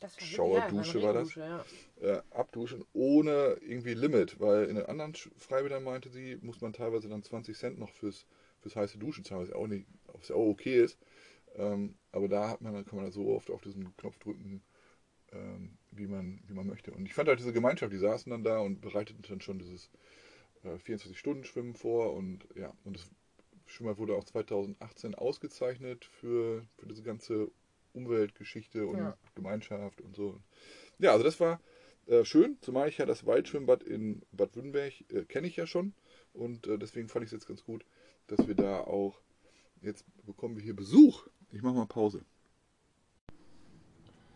war 0.02 0.10
Schauerdusche 0.18 1.00
ja, 1.00 1.06
war 1.06 1.14
das. 1.14 1.36
Ja. 1.36 1.66
äh, 2.02 2.22
abduschen 2.32 2.84
ohne 2.94 3.58
irgendwie 3.62 3.94
Limit, 3.94 4.40
weil 4.40 4.66
in 4.66 4.76
den 4.76 4.86
anderen 4.86 5.14
Freibädern 5.38 5.84
meinte 5.84 6.10
sie, 6.10 6.38
muss 6.42 6.62
man 6.62 6.74
teilweise 6.74 7.08
dann 7.08 7.24
20 7.24 7.58
Cent 7.58 7.80
noch 7.80 7.92
fürs, 7.92 8.26
fürs 8.62 8.76
heiße 8.76 8.98
Duschen 8.98 9.24
zahlen, 9.24 9.42
was 9.42 9.50
ja 9.50 9.56
auch, 9.56 9.68
nicht, 9.68 9.86
was 10.14 10.30
ja 10.30 10.36
auch 10.36 10.50
okay 10.50 10.84
ist. 10.84 10.98
Ähm, 11.56 11.96
aber 12.12 12.28
da 12.28 12.50
hat 12.50 12.62
man, 12.62 12.86
kann 12.86 12.98
man 12.98 13.06
da 13.06 13.12
so 13.12 13.28
oft 13.28 13.50
auf 13.50 13.62
diesen 13.62 13.96
Knopf 13.98 14.18
drücken, 14.20 14.62
ähm, 15.36 15.78
wie, 15.92 16.08
man, 16.08 16.42
wie 16.48 16.54
man 16.54 16.68
möchte. 16.68 16.92
Und 16.92 17.06
ich 17.06 17.14
fand 17.14 17.28
halt 17.30 17.40
diese 17.40 17.54
Gemeinschaft, 17.54 17.92
die 17.92 17.98
saßen 17.98 18.30
dann 18.30 18.44
da 18.44 18.60
und 18.60 18.82
bereiteten 18.82 19.24
dann 19.28 19.42
schon 19.42 19.60
dieses 19.60 19.90
äh, 20.64 20.76
24-Stunden-Schwimmen 20.76 21.76
vor 21.76 22.14
und 22.14 22.48
ja, 22.56 22.74
und 22.84 22.98
es 22.98 23.10
Schwimmbad 23.68 23.98
wurde 23.98 24.16
auch 24.16 24.24
2018 24.24 25.16
ausgezeichnet 25.16 26.06
für, 26.06 26.66
für 26.78 26.86
diese 26.88 27.04
ganze 27.04 27.52
Umweltgeschichte 27.94 28.86
und 28.86 28.98
Ja. 28.98 29.18
Gemeinschaft 29.34 30.02
und 30.02 30.16
so. 30.16 30.40
Ja, 31.00 31.12
also 31.12 31.24
das 31.24 31.40
war 31.40 31.60
äh, 32.08 32.24
schön, 32.26 32.58
zumal 32.62 32.90
ich 32.90 32.98
ja 32.98 33.06
das 33.06 33.26
Waldschwimmbad 33.26 33.84
in 33.84 34.22
Bad 34.32 34.56
Württemberg 34.56 34.94
äh, 35.12 35.26
kenne 35.26 35.48
ich 35.48 35.56
ja 35.56 35.66
schon 35.66 35.94
und 36.34 36.68
äh, 36.68 36.78
deswegen 36.78 37.10
fand 37.10 37.24
ich 37.24 37.30
es 37.30 37.34
jetzt 37.34 37.48
ganz 37.48 37.64
gut, 37.64 37.86
dass 38.28 38.48
wir 38.48 38.56
da 38.56 38.82
auch, 38.82 39.20
jetzt 39.82 40.06
bekommen 40.26 40.56
wir 40.56 40.64
hier 40.64 40.76
Besuch. 40.76 41.28
Ich 41.52 41.62
mache 41.62 41.76
mal 41.76 41.88
Pause. 41.88 42.24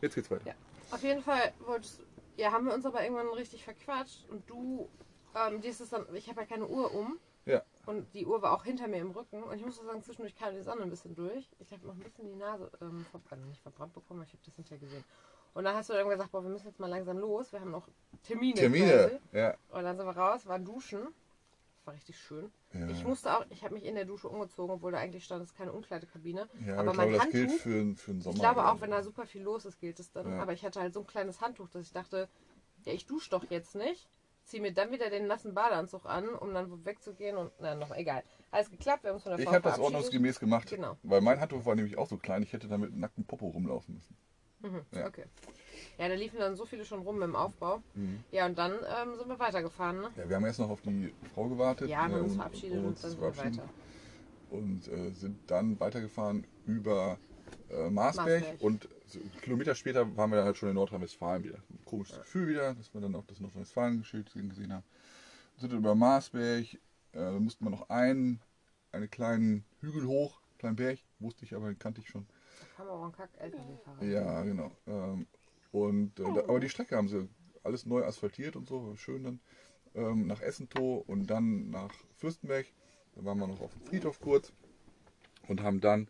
Jetzt 0.01 0.15
geht's 0.15 0.31
weiter. 0.31 0.47
Ja. 0.47 0.55
Auf 0.91 1.03
jeden 1.03 1.21
Fall 1.21 1.53
wolltest 1.59 2.01
ja, 2.39 2.51
haben 2.53 2.65
wir 2.65 2.73
uns 2.73 2.85
aber 2.85 3.03
irgendwann 3.03 3.27
richtig 3.27 3.63
verquatscht 3.65 4.27
und 4.29 4.49
du, 4.49 4.89
ähm, 5.35 5.59
dir 5.59 5.71
ist 5.71 5.81
es 5.81 5.89
dann, 5.89 6.05
ich 6.15 6.29
habe 6.29 6.41
ja 6.41 6.47
keine 6.47 6.67
Uhr 6.67 6.93
um 6.93 7.19
Ja. 7.45 7.61
und 7.85 8.13
die 8.13 8.25
Uhr 8.25 8.41
war 8.41 8.53
auch 8.53 8.63
hinter 8.63 8.87
mir 8.87 8.99
im 9.01 9.11
Rücken 9.11 9.43
und 9.43 9.57
ich 9.57 9.65
muss 9.65 9.75
sagen, 9.75 10.01
zwischendurch 10.01 10.35
kam 10.35 10.55
die 10.55 10.61
Sonne 10.61 10.83
ein 10.83 10.89
bisschen 10.89 11.15
durch. 11.15 11.49
Ich 11.59 11.71
habe 11.73 11.85
noch 11.85 11.93
ein 11.93 11.99
bisschen 11.99 12.29
die 12.29 12.35
Nase 12.35 12.71
ähm, 12.81 13.05
verbrannt, 13.11 13.45
nicht 13.47 13.61
verbrannt 13.61 13.93
bekommen, 13.93 14.21
aber 14.21 14.27
ich 14.27 14.33
habe 14.33 14.43
das 14.45 14.55
hinterher 14.55 14.79
gesehen. 14.79 15.03
Und 15.53 15.65
dann 15.65 15.75
hast 15.75 15.89
du 15.89 15.93
dann 15.93 16.07
gesagt, 16.07 16.31
boah, 16.31 16.43
wir 16.43 16.49
müssen 16.49 16.67
jetzt 16.67 16.79
mal 16.79 16.87
langsam 16.89 17.17
los, 17.17 17.51
wir 17.51 17.59
haben 17.59 17.71
noch 17.71 17.87
Termine. 18.23 18.53
Termine. 18.53 19.19
Ja. 19.33 19.55
Und 19.71 19.83
dann 19.83 19.97
sind 19.97 20.05
wir 20.05 20.15
raus, 20.15 20.45
waren 20.45 20.63
duschen. 20.63 21.07
War 21.89 21.95
richtig 21.95 22.19
schön. 22.19 22.51
Ja. 22.71 22.87
Ich 22.87 23.03
musste 23.03 23.35
auch, 23.35 23.43
ich 23.49 23.63
habe 23.63 23.73
mich 23.73 23.83
in 23.83 23.95
der 23.95 24.05
Dusche 24.05 24.29
umgezogen, 24.29 24.75
obwohl 24.75 24.91
da 24.91 24.99
eigentlich 24.99 25.25
stand, 25.25 25.41
es 25.41 25.49
ist 25.49 25.57
keine 25.57 25.73
Umkleidekabine. 25.73 26.47
Ja, 26.67 26.77
aber 26.77 26.91
ich 26.91 26.97
mein 26.97 27.09
glaube, 27.09 27.23
das 27.25 27.31
gilt 27.31 27.49
Handtuch, 27.49 27.63
für, 27.63 27.95
für 27.95 28.11
den 28.11 28.21
Sommer. 28.21 28.35
ich 28.35 28.39
glaube 28.41 28.65
auch, 28.67 28.79
wenn 28.81 28.91
da 28.91 29.01
super 29.01 29.25
viel 29.25 29.41
los 29.41 29.65
ist, 29.65 29.79
gilt 29.79 29.99
es 29.99 30.11
dann. 30.11 30.31
Ja. 30.33 30.39
Aber 30.39 30.53
ich 30.53 30.63
hatte 30.63 30.79
halt 30.79 30.93
so 30.93 30.99
ein 30.99 31.07
kleines 31.07 31.41
Handtuch, 31.41 31.67
dass 31.69 31.81
ich 31.81 31.91
dachte, 31.91 32.29
ja, 32.85 32.93
ich 32.93 33.07
dusche 33.07 33.31
doch 33.31 33.43
jetzt 33.49 33.73
nicht. 33.73 34.07
Zieh 34.43 34.59
mir 34.59 34.71
dann 34.71 34.91
wieder 34.91 35.09
den 35.09 35.25
nassen 35.25 35.55
Badeanzug 35.55 36.05
an, 36.05 36.29
um 36.29 36.53
dann 36.53 36.85
wegzugehen 36.85 37.37
und 37.37 37.51
na, 37.59 37.73
noch 37.73 37.95
egal. 37.95 38.21
Alles 38.51 38.69
geklappt, 38.69 39.03
wir 39.03 39.09
haben 39.09 39.15
uns 39.15 39.23
von 39.23 39.31
der 39.31 39.39
Ich 39.39 39.47
habe 39.47 39.61
das 39.61 39.79
ordnungsgemäß 39.79 40.39
gemacht, 40.39 40.69
Genau. 40.69 40.95
weil 41.01 41.21
mein 41.21 41.39
Handtuch 41.39 41.65
war 41.65 41.73
nämlich 41.75 41.97
auch 41.97 42.07
so 42.07 42.17
klein, 42.17 42.43
ich 42.43 42.53
hätte 42.53 42.67
damit 42.67 42.95
nackten 42.95 43.25
Popo 43.25 43.47
rumlaufen 43.47 43.95
müssen. 43.95 44.15
Mhm, 44.61 44.85
Ja. 44.91 45.07
Okay. 45.07 45.25
Ja, 45.97 46.07
da 46.07 46.15
liefen 46.15 46.39
dann 46.39 46.55
so 46.55 46.65
viele 46.65 46.85
schon 46.85 47.01
rum 47.01 47.21
im 47.21 47.35
Aufbau. 47.35 47.81
Mhm. 47.93 48.23
Ja, 48.31 48.45
und 48.45 48.57
dann 48.57 48.73
ähm, 48.73 49.15
sind 49.17 49.27
wir 49.27 49.39
weitergefahren. 49.39 50.01
Ne? 50.01 50.09
Ja, 50.15 50.29
wir 50.29 50.35
haben 50.35 50.45
erst 50.45 50.59
noch 50.59 50.69
auf 50.69 50.81
die 50.81 51.13
Frau 51.33 51.47
gewartet. 51.47 51.89
Ja, 51.89 52.03
haben 52.03 52.13
äh, 52.13 52.19
uns 52.19 52.35
verabschiedet 52.35 52.77
und 52.77 53.03
dann 53.03 53.11
sind 53.11 53.21
wir 53.21 53.37
weiter. 53.37 53.69
Und 54.49 54.87
äh, 54.87 55.11
sind 55.11 55.39
dann 55.47 55.79
weitergefahren 55.79 56.45
über 56.65 57.19
äh, 57.69 57.89
Marsberg. 57.89 58.41
Marsberg. 58.41 58.61
Und 58.61 58.89
so 59.05 59.19
Kilometer 59.41 59.75
später 59.75 60.15
waren 60.15 60.31
wir 60.31 60.37
dann 60.37 60.45
halt 60.45 60.57
schon 60.57 60.69
in 60.69 60.75
Nordrhein-Westfalen 60.75 61.43
wieder. 61.43 61.57
Ein 61.69 61.79
komisches 61.85 62.17
Gefühl 62.19 62.47
wieder, 62.47 62.73
dass 62.75 62.93
wir 62.93 63.01
dann 63.01 63.15
auch 63.15 63.25
das 63.25 63.39
Nordrhein-Westfalen-Schild 63.39 64.33
gesehen 64.33 64.73
haben. 64.73 64.83
Sind 65.57 65.71
dann 65.71 65.79
über 65.79 65.95
Marsberg, 65.95 66.73
äh, 66.73 66.79
da 67.11 67.31
mussten 67.31 67.65
wir 67.65 67.71
noch 67.71 67.89
einen, 67.89 68.41
einen 68.91 69.09
kleinen 69.09 69.65
Hügel 69.81 70.05
hoch, 70.05 70.39
kleinen 70.57 70.75
Berg, 70.75 70.99
wusste 71.19 71.45
ich 71.45 71.55
aber, 71.55 71.67
den 71.67 71.79
kannte 71.79 72.01
ich 72.01 72.07
schon. 72.07 72.25
Da 72.59 72.65
kam 72.75 72.87
aber 72.87 73.05
ein 73.05 73.11
Kack-LKW-Fahrer. 73.11 74.03
Ja, 74.03 74.43
genau. 74.43 74.71
Ähm, 74.87 75.27
und, 75.71 76.19
äh, 76.19 76.23
da, 76.23 76.41
aber 76.41 76.59
die 76.59 76.69
Strecke 76.69 76.95
haben 76.95 77.07
sie 77.07 77.29
alles 77.63 77.85
neu 77.85 78.03
asphaltiert 78.03 78.55
und 78.55 78.67
so, 78.67 78.95
schön 78.95 79.23
dann. 79.23 79.39
Ähm, 79.95 80.27
nach 80.27 80.41
Essentow 80.41 81.03
und 81.07 81.27
dann 81.27 81.69
nach 81.71 81.91
Fürstenberg. 82.17 82.65
Da 83.15 83.25
waren 83.25 83.39
wir 83.39 83.47
noch 83.47 83.59
auf 83.59 83.73
dem 83.73 83.81
Friedhof 83.87 84.19
kurz 84.19 84.53
und 85.47 85.63
haben 85.63 85.81
dann 85.81 86.07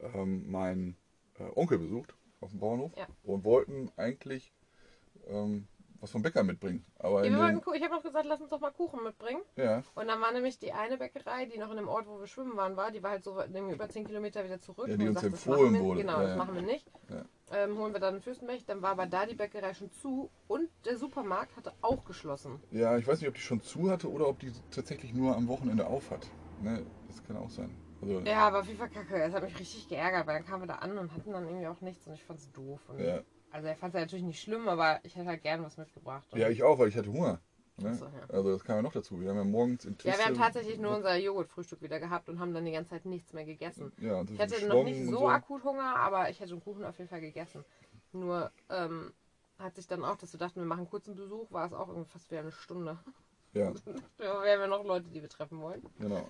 ähm, 0.00 0.50
meinen 0.50 0.96
äh, 1.38 1.44
Onkel 1.54 1.78
besucht 1.78 2.14
auf 2.40 2.50
dem 2.50 2.60
Bauernhof 2.60 2.96
Ja. 2.96 3.06
und 3.24 3.44
wollten 3.44 3.90
eigentlich 3.96 4.52
ähm, 5.26 5.68
was 6.00 6.10
vom 6.10 6.22
Bäcker 6.22 6.42
mitbringen. 6.42 6.84
Aber 6.98 7.24
Ja, 7.26 7.48
den, 7.50 7.60
ich 7.74 7.82
habe 7.82 7.94
noch 7.94 8.02
gesagt, 8.02 8.24
lass 8.26 8.40
uns 8.40 8.50
doch 8.50 8.60
mal 8.60 8.70
Kuchen 8.70 9.02
mitbringen. 9.02 9.42
ja, 9.56 9.82
Und 9.94 10.06
dann 10.06 10.20
war 10.20 10.32
nämlich 10.32 10.58
die 10.58 10.72
eine 10.72 10.96
Bäckerei, 10.96 11.46
die 11.46 11.58
noch 11.58 11.70
in 11.70 11.76
dem 11.76 11.88
Ort, 11.88 12.06
wo 12.06 12.20
wir 12.20 12.26
schwimmen 12.26 12.56
waren, 12.56 12.76
war, 12.76 12.90
die 12.90 13.02
war 13.02 13.10
halt 13.10 13.24
so 13.24 13.38
irgendwie 13.38 13.74
über 13.74 13.88
10 13.88 14.06
Kilometer 14.06 14.44
wieder 14.44 14.60
zurück. 14.60 14.88
Ja, 14.88 14.96
die 14.96 15.02
Und 15.02 15.08
uns 15.08 15.20
sagt, 15.20 15.32
das 15.34 15.46
empfohlen 15.46 15.78
wurde. 15.80 16.00
Genau, 16.00 16.20
das 16.20 16.36
machen 16.36 16.54
wir 16.54 16.62
nicht. 16.62 16.90
Ja. 17.50 17.64
Ähm, 17.64 17.78
holen 17.78 17.92
wir 17.92 18.00
dann 18.00 18.16
in 18.16 18.22
Fürstenberg. 18.22 18.60
Dann 18.66 18.82
war 18.82 18.90
aber 18.90 19.06
da 19.06 19.26
die 19.26 19.34
Bäckerei 19.34 19.74
schon 19.74 19.90
zu 19.90 20.30
und 20.48 20.68
der 20.84 20.96
Supermarkt 20.96 21.56
hatte 21.56 21.72
auch 21.80 22.04
geschlossen. 22.04 22.60
ja, 22.70 22.96
ich 22.98 23.06
weiß 23.06 23.20
nicht, 23.20 23.28
ob 23.28 23.34
die 23.34 23.40
schon 23.40 23.60
zu 23.62 23.90
hatte 23.90 24.10
oder 24.10 24.28
ob 24.28 24.38
die 24.38 24.52
tatsächlich 24.70 25.14
nur 25.14 25.36
am 25.36 25.48
Wochenende 25.48 25.86
auf 25.86 26.10
hat. 26.10 26.26
Ne, 26.62 26.84
das 27.06 27.22
kann 27.24 27.36
auch 27.36 27.50
sein. 27.50 27.74
Also, 28.00 28.20
Ja, 28.20 28.46
aber 28.48 28.60
auf 28.60 28.66
jeden 28.66 28.78
Fall 28.78 28.90
kacke. 28.90 29.18
Das 29.18 29.32
hat 29.32 29.42
mich 29.42 29.58
richtig 29.58 29.88
geärgert, 29.88 30.26
weil 30.26 30.34
dann 30.36 30.46
kamen 30.46 30.62
wir 30.62 30.68
da 30.68 30.76
an 30.76 30.96
und 30.98 31.12
hatten 31.12 31.32
dann 31.32 31.46
irgendwie 31.46 31.66
auch 31.66 31.80
nichts 31.80 32.06
und 32.06 32.14
ich 32.14 32.22
fand's 32.24 32.50
doof. 32.52 32.80
Und 32.88 33.00
ja. 33.00 33.20
Also 33.50 33.66
er 33.66 33.76
fand 33.76 33.94
es 33.94 34.00
natürlich 34.00 34.24
nicht 34.24 34.42
schlimm, 34.42 34.68
aber 34.68 35.00
ich 35.04 35.16
hätte 35.16 35.26
halt 35.26 35.42
gern 35.42 35.62
was 35.64 35.78
mitgebracht. 35.78 36.26
Ja, 36.34 36.48
ich 36.48 36.62
auch, 36.62 36.78
weil 36.78 36.88
ich 36.88 36.96
hatte 36.96 37.10
Hunger. 37.10 37.40
Ne? 37.80 37.94
So, 37.94 38.04
ja. 38.06 38.10
Also 38.28 38.50
das 38.52 38.64
kam 38.64 38.76
ja 38.76 38.82
noch 38.82 38.92
dazu. 38.92 39.20
Wir 39.20 39.30
haben 39.30 39.36
ja 39.36 39.44
morgens 39.44 39.84
in 39.84 39.96
ja, 40.02 40.16
wir 40.18 40.24
haben 40.24 40.34
tatsächlich 40.34 40.78
nur 40.78 40.96
unser 40.96 41.16
Joghurtfrühstück 41.16 41.80
wieder 41.82 42.00
gehabt 42.00 42.28
und 42.28 42.40
haben 42.40 42.52
dann 42.54 42.64
die 42.64 42.72
ganze 42.72 42.90
Zeit 42.90 43.04
nichts 43.06 43.32
mehr 43.32 43.44
gegessen. 43.44 43.92
Ja, 43.98 44.22
Ich 44.22 44.38
hatte 44.40 44.66
noch 44.66 44.84
nicht 44.84 45.04
so 45.08 45.26
und 45.26 45.30
akut 45.32 45.64
Hunger, 45.64 45.96
aber 45.96 46.28
ich 46.30 46.40
hätte 46.40 46.50
den 46.54 46.60
Kuchen 46.62 46.84
auf 46.84 46.98
jeden 46.98 47.08
Fall 47.10 47.20
gegessen. 47.20 47.64
Nur 48.12 48.50
ähm, 48.68 49.12
hat 49.58 49.76
sich 49.76 49.86
dann 49.86 50.04
auch, 50.04 50.16
dass 50.16 50.32
wir 50.32 50.38
dachten, 50.40 50.60
wir 50.60 50.66
machen 50.66 50.80
einen 50.80 50.90
kurzen 50.90 51.14
Besuch, 51.14 51.50
war 51.52 51.66
es 51.66 51.72
auch 51.72 51.88
irgendwie 51.88 52.08
fast 52.10 52.30
wieder 52.30 52.40
eine 52.40 52.52
Stunde. 52.52 52.98
Ja, 53.52 53.72
Ja, 54.18 54.42
wir 54.42 54.52
haben 54.52 54.60
ja 54.60 54.66
noch 54.66 54.84
Leute, 54.84 55.08
die 55.08 55.20
wir 55.22 55.28
treffen 55.28 55.60
wollen. 55.60 55.82
genau. 55.98 56.28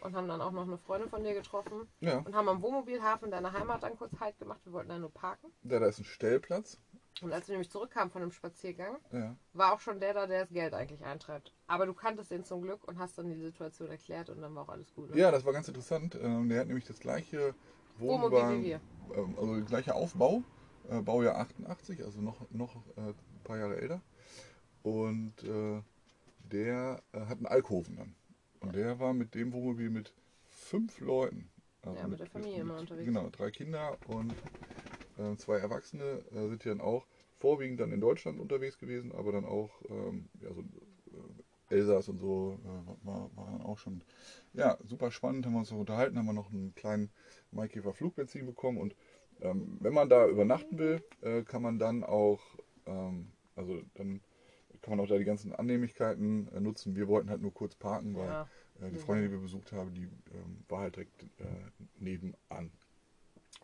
Und 0.00 0.14
haben 0.14 0.28
dann 0.28 0.42
auch 0.42 0.50
noch 0.52 0.64
eine 0.66 0.76
Freundin 0.76 1.08
von 1.08 1.24
dir 1.24 1.32
getroffen. 1.32 1.88
Ja, 2.00 2.18
Und 2.18 2.34
haben 2.34 2.46
am 2.50 2.60
Wohnmobilhafen 2.60 3.30
deiner 3.30 3.54
Heimat 3.54 3.82
dann 3.82 3.96
kurz 3.96 4.12
Halt 4.20 4.38
gemacht. 4.38 4.60
Wir 4.64 4.74
wollten 4.74 4.90
da 4.90 4.98
nur 4.98 5.10
parken. 5.10 5.50
da, 5.62 5.78
da 5.80 5.86
ist 5.86 5.98
ein 5.98 6.04
Stellplatz. 6.04 6.78
Und 7.22 7.32
als 7.32 7.46
wir 7.48 7.52
nämlich 7.52 7.70
zurückkamen 7.70 8.10
von 8.10 8.20
dem 8.22 8.32
Spaziergang, 8.32 8.96
Ja, 9.12 9.36
war 9.52 9.72
auch 9.72 9.80
schon 9.80 10.00
der 10.00 10.14
da, 10.14 10.26
der 10.26 10.40
das 10.42 10.50
Geld 10.52 10.74
eigentlich 10.74 11.04
eintreibt. 11.04 11.52
Aber 11.66 11.86
du 11.86 11.94
kanntest 11.94 12.30
den 12.30 12.44
zum 12.44 12.62
Glück 12.62 12.86
und 12.88 12.98
hast 12.98 13.16
dann 13.18 13.28
die 13.30 13.36
Situation 13.40 13.88
erklärt 13.88 14.30
und 14.30 14.40
dann 14.42 14.54
war 14.54 14.64
auch 14.64 14.68
alles 14.68 14.92
gut. 14.94 15.10
Ne? 15.10 15.18
ja 15.18 15.30
das 15.30 15.44
war 15.44 15.52
ganz 15.52 15.68
interessant. 15.68 16.18
Ähm, 16.20 16.48
der 16.48 16.60
hat 16.60 16.66
nämlich 16.66 16.84
das 16.86 16.98
gleiche 16.98 17.54
Wohnmobil 17.98 18.38
Wohnwagen, 18.38 18.60
wie 18.62 18.64
wir. 18.66 18.80
ähm, 19.14 19.34
also 19.38 19.54
der 19.54 19.64
gleiche 19.64 19.94
Aufbau, 19.94 20.42
äh, 20.90 21.00
Baujahr 21.00 21.36
88, 21.38 22.02
also 22.04 22.20
noch, 22.20 22.40
noch 22.50 22.74
äh, 22.96 23.00
ein 23.00 23.14
paar 23.44 23.58
Jahre 23.58 23.76
älter. 23.80 24.00
Und 24.82 25.42
äh, 25.44 25.80
der 26.50 27.02
äh, 27.12 27.20
hat 27.20 27.38
einen 27.38 27.46
Alkoven 27.46 27.96
dann. 27.96 28.14
Und 28.60 28.74
der 28.74 28.98
war 28.98 29.12
mit 29.14 29.34
dem 29.34 29.52
Wohnmobil 29.52 29.88
mit 29.90 30.12
fünf 30.50 31.00
Leuten. 31.00 31.48
Also 31.82 31.98
Ja, 32.00 32.08
mit 32.08 32.18
der 32.18 32.26
Familie 32.26 32.60
immer 32.62 32.78
unterwegs. 32.78 33.04
Genau, 33.06 33.28
drei 33.30 33.50
Kinder 33.50 33.96
und 34.08 34.32
äh, 34.32 34.34
zwei 35.36 35.58
Erwachsene 35.58 36.24
äh, 36.32 36.48
sind 36.48 36.64
die 36.64 36.68
dann 36.68 36.80
auch 36.80 37.06
vorwiegend 37.36 37.80
dann 37.80 37.92
in 37.92 38.00
Deutschland 38.00 38.40
unterwegs 38.40 38.78
gewesen, 38.78 39.12
aber 39.12 39.32
dann 39.32 39.44
auch 39.44 39.70
ähm, 39.88 40.28
ja, 40.40 40.52
so, 40.52 40.60
äh, 40.60 41.74
Elsass 41.74 42.08
und 42.08 42.18
so 42.18 42.58
äh, 42.64 43.06
war, 43.06 43.30
war 43.36 43.46
dann 43.50 43.62
auch 43.62 43.78
schon 43.78 44.02
ja, 44.52 44.78
super 44.84 45.10
spannend, 45.10 45.46
haben 45.46 45.52
wir 45.54 45.58
uns 45.60 45.70
noch 45.70 45.78
unterhalten, 45.78 46.18
haben 46.18 46.26
wir 46.26 46.32
noch 46.32 46.50
einen 46.52 46.74
kleinen 46.74 47.10
Maikäfer 47.50 47.92
Flugbenzin 47.92 48.46
bekommen 48.46 48.78
und 48.78 48.94
ähm, 49.40 49.78
wenn 49.80 49.94
man 49.94 50.08
da 50.08 50.26
übernachten 50.28 50.78
will, 50.78 51.02
äh, 51.22 51.42
kann 51.42 51.62
man 51.62 51.78
dann 51.78 52.04
auch, 52.04 52.40
ähm, 52.86 53.32
also 53.56 53.82
dann 53.94 54.20
kann 54.80 54.96
man 54.96 55.00
auch 55.00 55.08
da 55.08 55.18
die 55.18 55.24
ganzen 55.24 55.52
Annehmlichkeiten 55.54 56.48
äh, 56.52 56.60
nutzen. 56.60 56.94
Wir 56.96 57.08
wollten 57.08 57.30
halt 57.30 57.40
nur 57.40 57.52
kurz 57.52 57.74
parken, 57.74 58.16
weil 58.16 58.30
Ja. 58.30 58.48
äh, 58.80 58.90
die 58.90 58.98
Freundin, 58.98 59.26
die 59.26 59.32
wir 59.32 59.40
besucht 59.40 59.72
haben, 59.72 59.94
die 59.94 60.04
ähm, 60.32 60.64
war 60.68 60.80
halt 60.80 60.96
direkt 60.96 61.22
äh, 61.38 61.70
nebenan. 61.98 62.70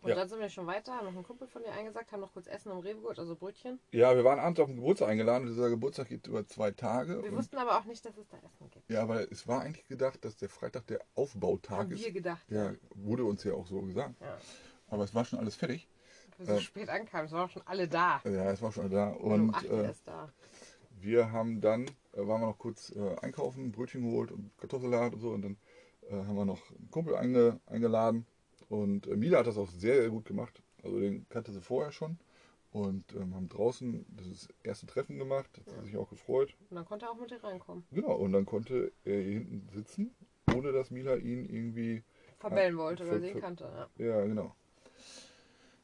Und 0.01 0.09
Ja. 0.09 0.15
dann 0.15 0.27
sind 0.29 0.39
wir 0.39 0.49
schon 0.49 0.65
weiter, 0.65 0.93
haben 0.95 1.05
noch 1.05 1.13
einen 1.13 1.23
Kumpel 1.23 1.47
von 1.47 1.61
dir 1.61 1.71
eingesagt, 1.73 2.11
haben 2.11 2.21
noch 2.21 2.33
kurz 2.33 2.47
Essen 2.47 2.71
im 2.71 2.79
Rewe 2.79 3.01
geholt, 3.01 3.19
also 3.19 3.35
Brötchen. 3.35 3.79
Ja, 3.91 4.15
wir 4.15 4.23
waren 4.23 4.39
abends 4.39 4.59
auf 4.59 4.65
den 4.67 4.77
Geburtstag 4.77 5.09
eingeladen 5.09 5.43
und 5.47 5.53
dieser 5.53 5.69
Geburtstag 5.69 6.09
geht 6.09 6.25
über 6.25 6.45
zwei 6.47 6.71
Tage. 6.71 7.21
Wir 7.21 7.31
wussten 7.31 7.57
aber 7.57 7.77
auch 7.77 7.85
nicht, 7.85 8.03
dass 8.03 8.17
es 8.17 8.27
da 8.27 8.37
Essen 8.37 8.69
gibt. 8.71 8.89
ja, 8.89 9.03
aber 9.03 9.31
es 9.31 9.47
war 9.47 9.61
eigentlich 9.61 9.85
gedacht, 9.87 10.25
dass 10.25 10.35
der 10.37 10.49
Freitag 10.49 10.87
der 10.87 11.01
Aufbautag 11.13 11.77
Haben 11.77 11.91
ist. 11.91 12.03
wir 12.03 12.11
gedacht. 12.11 12.43
Ja, 12.49 12.73
wurde 12.95 13.25
uns 13.25 13.43
ja 13.43 13.53
auch 13.53 13.67
so 13.67 13.81
gesagt. 13.81 14.15
Ja. 14.21 14.37
Aber 14.87 15.03
es 15.03 15.13
war 15.13 15.23
schon 15.23 15.37
alles 15.37 15.55
fertig. 15.55 15.87
Wir 16.37 16.45
so 16.47 16.53
Äh. 16.53 16.59
spät 16.61 16.89
ankamen, 16.89 17.27
es 17.27 17.31
waren 17.31 17.45
auch 17.45 17.51
schon 17.51 17.61
alle 17.67 17.87
da. 17.87 18.21
Ja, 18.25 18.51
es 18.51 18.61
war 18.63 18.71
schon 18.71 18.89
da. 18.89 19.09
Und 19.09 19.31
um 19.33 19.49
Und 19.49 19.55
8 19.55 19.65
äh, 19.65 19.93
da. 20.03 20.29
wir 20.99 21.31
haben 21.31 21.61
dann, 21.61 21.85
äh, 22.13 22.17
waren 22.17 22.41
wir 22.41 22.47
noch 22.47 22.57
kurz 22.57 22.91
äh, 22.95 23.15
einkaufen, 23.21 23.71
Brötchen 23.71 24.01
geholt 24.01 24.31
und 24.31 24.49
Kartoffelsalat 24.57 25.13
und 25.13 25.19
so. 25.19 25.29
Und 25.29 25.43
dann 25.43 25.57
äh, 26.09 26.13
haben 26.15 26.35
wir 26.35 26.45
noch 26.45 26.71
einen 26.71 26.89
Kumpel 26.89 27.15
einge, 27.15 27.59
eingeladen. 27.67 28.25
Und 28.71 29.07
äh, 29.07 29.17
Mila 29.17 29.39
hat 29.39 29.47
das 29.47 29.57
auch 29.57 29.69
sehr, 29.69 29.95
sehr 29.95 30.09
gut 30.09 30.23
gemacht. 30.23 30.63
Also 30.81 30.97
den 30.97 31.27
kannte 31.27 31.51
sie 31.51 31.59
vorher 31.61 31.91
schon. 31.91 32.17
Und 32.71 33.03
ähm, 33.15 33.35
haben 33.35 33.49
draußen 33.49 34.05
das 34.15 34.47
erste 34.63 34.85
Treffen 34.85 35.19
gemacht. 35.19 35.49
Hat 35.57 35.69
sie 35.69 35.87
sich 35.87 35.97
auch 35.97 36.09
gefreut. 36.09 36.55
Und 36.69 36.77
dann 36.77 36.85
konnte 36.85 37.05
er 37.05 37.11
auch 37.11 37.19
mit 37.19 37.29
dir 37.29 37.43
reinkommen. 37.43 37.83
Genau, 37.91 38.15
und 38.15 38.31
dann 38.31 38.45
konnte 38.45 38.93
er 39.03 39.21
hier 39.21 39.33
hinten 39.39 39.67
sitzen, 39.73 40.15
ohne 40.47 40.71
dass 40.71 40.89
Mila 40.89 41.17
ihn 41.17 41.45
irgendwie. 41.45 42.03
Verbellen 42.39 42.77
Ja, 42.77 42.79
wollte, 42.79 43.09
weil 43.09 43.19
sie 43.19 43.31
ihn 43.31 43.41
kannte. 43.41 43.89
Ja. 43.99 44.05
Ja, 44.05 44.25
genau. 44.25 44.55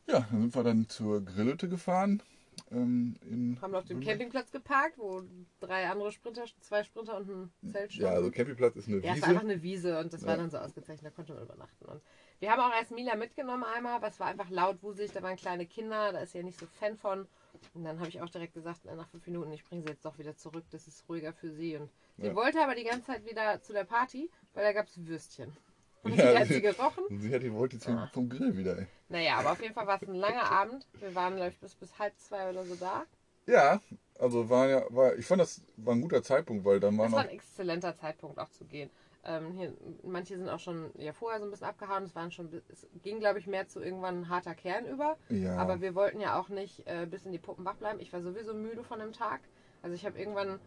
Ja, 0.07 0.25
dann 0.31 0.41
sind 0.43 0.55
wir 0.55 0.63
dann 0.63 0.87
zur 0.87 1.25
Grillhütte 1.25 1.67
gefahren. 1.67 2.23
Ähm, 2.71 3.17
in 3.29 3.57
Haben 3.61 3.75
auf 3.75 3.83
dem. 3.83 3.99
Campingplatz 3.99 4.51
geparkt, 4.51 4.97
wo 4.97 5.23
drei 5.59 5.89
andere 5.89 6.13
Sprinter, 6.13 6.45
zwei 6.61 6.83
Sprinter 6.83 7.17
und 7.17 7.29
ein 7.29 7.51
Zelt 7.69 7.93
Ja, 7.95 8.07
also 8.11 8.21
standen. 8.21 8.31
Campingplatz 8.31 8.75
ist 8.77 8.87
eine 8.87 9.03
Ja, 9.03 9.11
es 9.11 9.17
Wiese. 9.17 9.21
war 9.23 9.29
einfach 9.29 9.41
eine 9.41 9.61
Wiese 9.61 9.99
und 9.99 10.13
das 10.13 10.21
war 10.23 10.31
Ja. 10.31 10.37
dann 10.37 10.49
so 10.49 10.57
ausgezeichnet, 10.57 11.11
da 11.11 11.15
konnte 11.15 11.33
man 11.33 11.43
übernachten. 11.43 11.85
Und 11.85 12.01
wir 12.39 12.51
haben 12.51 12.59
auch 12.61 12.75
erst 12.75 12.91
Mila 12.91 13.15
mitgenommen 13.15 13.63
einmal, 13.63 13.95
aber 13.95 14.07
es 14.07 14.19
war 14.19 14.27
einfach 14.27 14.49
laut, 14.49 14.81
wuselig, 14.83 15.11
da 15.11 15.21
waren 15.23 15.35
kleine 15.35 15.65
Kinder, 15.65 16.11
da 16.11 16.19
ist 16.19 16.31
sie 16.33 16.39
ja 16.39 16.43
nicht 16.43 16.59
so 16.59 16.65
Fan 16.79 16.97
von. 16.97 17.27
Und 17.73 17.83
dann 17.83 17.99
habe 17.99 18.09
ich 18.09 18.21
auch 18.21 18.29
direkt 18.29 18.53
gesagt, 18.53 18.81
na, 18.83 18.95
nach 18.95 19.07
fünf 19.09 19.25
Minuten, 19.25 19.51
ich 19.51 19.63
bringe 19.63 19.81
sie 19.83 19.89
jetzt 19.89 20.05
doch 20.05 20.17
wieder 20.19 20.35
zurück, 20.35 20.65
das 20.71 20.87
ist 20.87 21.03
ruhiger 21.09 21.33
für 21.33 21.51
sie. 21.51 21.75
Und 21.77 21.89
sie 22.17 22.27
Ja. 22.27 22.35
wollte 22.35 22.61
aber 22.61 22.75
die 22.75 22.83
ganze 22.83 23.05
Zeit 23.07 23.25
wieder 23.25 23.61
zu 23.61 23.73
der 23.73 23.83
Party, 23.85 24.29
weil 24.53 24.63
da 24.63 24.73
gab 24.73 24.85
es 24.87 25.05
Würstchen. 25.05 25.55
Und 26.03 26.15
Ja, 26.15 26.31
die 26.31 26.37
hat 26.37 26.47
sie 26.47 26.61
gerochen. 26.61 27.03
Und 27.09 27.19
sie 27.21 27.33
hat 27.33 27.41
die 27.41 27.51
wollte 27.53 27.75
jetzt 27.77 27.87
Ah. 27.89 28.07
vom 28.13 28.29
Grill 28.29 28.55
wieder, 28.55 28.77
ey. 28.77 28.87
Naja, 29.09 29.37
aber 29.37 29.53
auf 29.53 29.61
jeden 29.61 29.73
Fall 29.73 29.87
war 29.87 29.95
es 30.01 30.07
ein 30.07 30.13
langer 30.15 30.51
Abend. 30.51 30.85
Wir 30.99 31.15
waren, 31.15 31.35
glaube 31.35 31.51
ich, 31.51 31.59
bis, 31.59 31.73
bis 31.75 31.97
halb 31.97 32.17
zwei 32.19 32.49
oder 32.49 32.63
so 32.65 32.75
da. 32.75 33.05
Ja, 33.47 33.81
also 34.19 34.49
war 34.49 34.67
ja, 34.67 34.83
war, 34.89 35.15
ich 35.15 35.25
fand 35.25 35.41
das 35.41 35.61
war 35.77 35.95
ein 35.95 36.01
guter 36.01 36.21
Zeitpunkt, 36.21 36.65
weil 36.65 36.79
dann 36.79 36.97
war 36.97 37.05
Das 37.05 37.11
noch. 37.11 37.17
war 37.19 37.23
ein 37.25 37.29
exzellenter 37.35 37.95
Zeitpunkt 37.95 38.37
auch 38.39 38.49
zu 38.49 38.65
gehen. 38.65 38.89
Ähm, 39.27 39.51
hier, 39.51 39.73
manche 40.03 40.37
sind 40.37 40.47
auch 40.47 40.59
schon 40.59 40.89
ja, 40.97 41.11
vorher 41.11 41.39
so 41.39 41.45
ein 41.45 41.51
bisschen 41.51 41.67
abgehauen. 41.67 42.03
Es, 42.03 42.15
waren 42.15 42.31
schon, 42.31 42.49
es 42.69 42.87
ging, 43.03 43.19
glaube 43.19 43.39
ich, 43.39 43.47
mehr 43.47 43.67
zu 43.67 43.81
irgendwann 43.81 44.21
ein 44.21 44.29
harter 44.29 44.55
Kern 44.55 44.85
über. 44.85 45.17
Ja. 45.27 45.57
Aber 45.57 45.81
wir 45.81 45.95
wollten 45.95 46.21
ja 46.21 46.39
auch 46.39 46.47
nicht 46.47 46.87
äh, 46.87 47.05
bis 47.05 47.25
in 47.25 47.33
die 47.33 47.37
Puppen 47.37 47.65
wach 47.65 47.75
bleiben. 47.75 47.99
Ich 47.99 48.13
war 48.13 48.21
sowieso 48.21 48.53
müde 48.53 48.83
von 48.83 48.99
dem 48.99 49.11
Tag. 49.11 49.41
Also 49.81 49.95
ich 49.95 50.05
habe 50.05 50.17
irgendwann, 50.17 50.59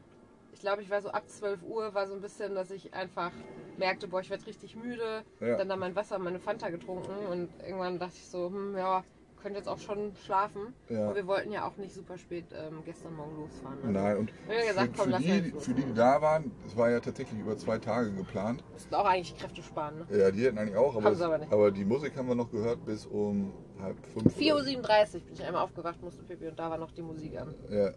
ich 0.52 0.61
glaube, 0.61 0.83
ich 0.83 0.90
war 0.90 1.00
so 1.00 1.09
ab 1.09 1.26
12 1.26 1.62
Uhr, 1.62 1.95
war 1.95 2.07
so 2.07 2.12
ein 2.12 2.21
bisschen, 2.21 2.55
dass 2.55 2.71
ich 2.71 2.93
einfach 2.93 3.33
merkte, 3.79 4.09
boah, 4.09 4.21
ich 4.21 4.29
werde 4.29 4.47
richtig 4.47 4.76
müde. 4.76 5.25
Ja. 5.40 5.57
Dann 5.57 5.69
da 5.71 5.76
mein 5.76 5.97
Wasser 5.97 6.17
und 6.17 6.25
meine 6.25 6.38
Fanta 6.38 6.69
getrunken 6.69 7.26
und 7.31 7.49
irgendwann 7.64 7.99
dachte 7.99 8.17
ich 8.17 8.29
so, 8.29 8.49
hm, 8.49 8.76
ja, 8.76 9.02
könnte 9.40 9.59
jetzt 9.59 9.68
auch 9.68 9.78
schon 9.78 10.12
schlafen. 10.25 10.75
Ja. 10.88 11.09
Und 11.09 11.14
wir 11.16 11.26
wollten 11.26 11.50
ja 11.52 11.66
auch 11.66 11.76
nicht 11.76 11.94
super 11.94 12.18
spät 12.18 12.47
ähm, 12.52 12.82
gestern 12.85 13.14
Morgen 13.14 13.37
losfahren. 13.37 13.78
Also 13.78 13.90
Nein, 13.92 14.16
und 14.18 14.32
wir 14.49 14.66
gesagt, 14.66 14.97
für, 14.97 15.02
komm, 15.11 15.12
für, 15.23 15.40
die, 15.40 15.50
für 15.59 15.75
die, 15.75 15.85
die 15.85 15.94
da 15.94 16.20
waren, 16.23 16.50
es 16.66 16.76
war 16.76 16.90
ja 16.90 17.00
tatsächlich 17.00 17.40
über 17.40 17.56
zwei 17.56 17.78
Tage 17.78 18.12
geplant. 18.12 18.62
Müssten 18.73 18.94
auch 18.94 19.04
eigentlich 19.04 19.37
Kräfte 19.37 19.62
sparen, 19.62 20.06
ne? 20.09 20.18
Ja, 20.18 20.30
die 20.30 20.44
hätten 20.44 20.59
eigentlich 20.59 20.76
auch, 20.76 20.94
aber, 20.94 21.04
Haben 21.04 21.14
sie 21.16 21.25
aber 21.25 21.38
nicht. 21.38 21.52
aber 21.52 21.70
die 21.70 21.85
Musik 21.85 22.16
haben 22.16 22.28
wir 22.28 22.35
noch 22.35 22.50
gehört 22.50 22.85
bis 22.85 23.06
um 23.06 23.52
halb 23.80 23.97
fünf. 24.06 24.37
4.37 24.37 24.40
oder- 24.52 24.64
Uhr 24.64 25.20
bin 25.20 25.32
ich 25.35 25.44
einmal 25.44 25.62
aufgewacht, 25.62 26.02
musste 26.02 26.23
Pipi 26.23 26.49
und 26.49 26.59
da 26.59 26.70
war 26.70 26.78
noch 26.78 26.92
die 26.92 27.02
Musik 27.02 27.38
an. 27.38 27.54
Ja. 27.70 27.90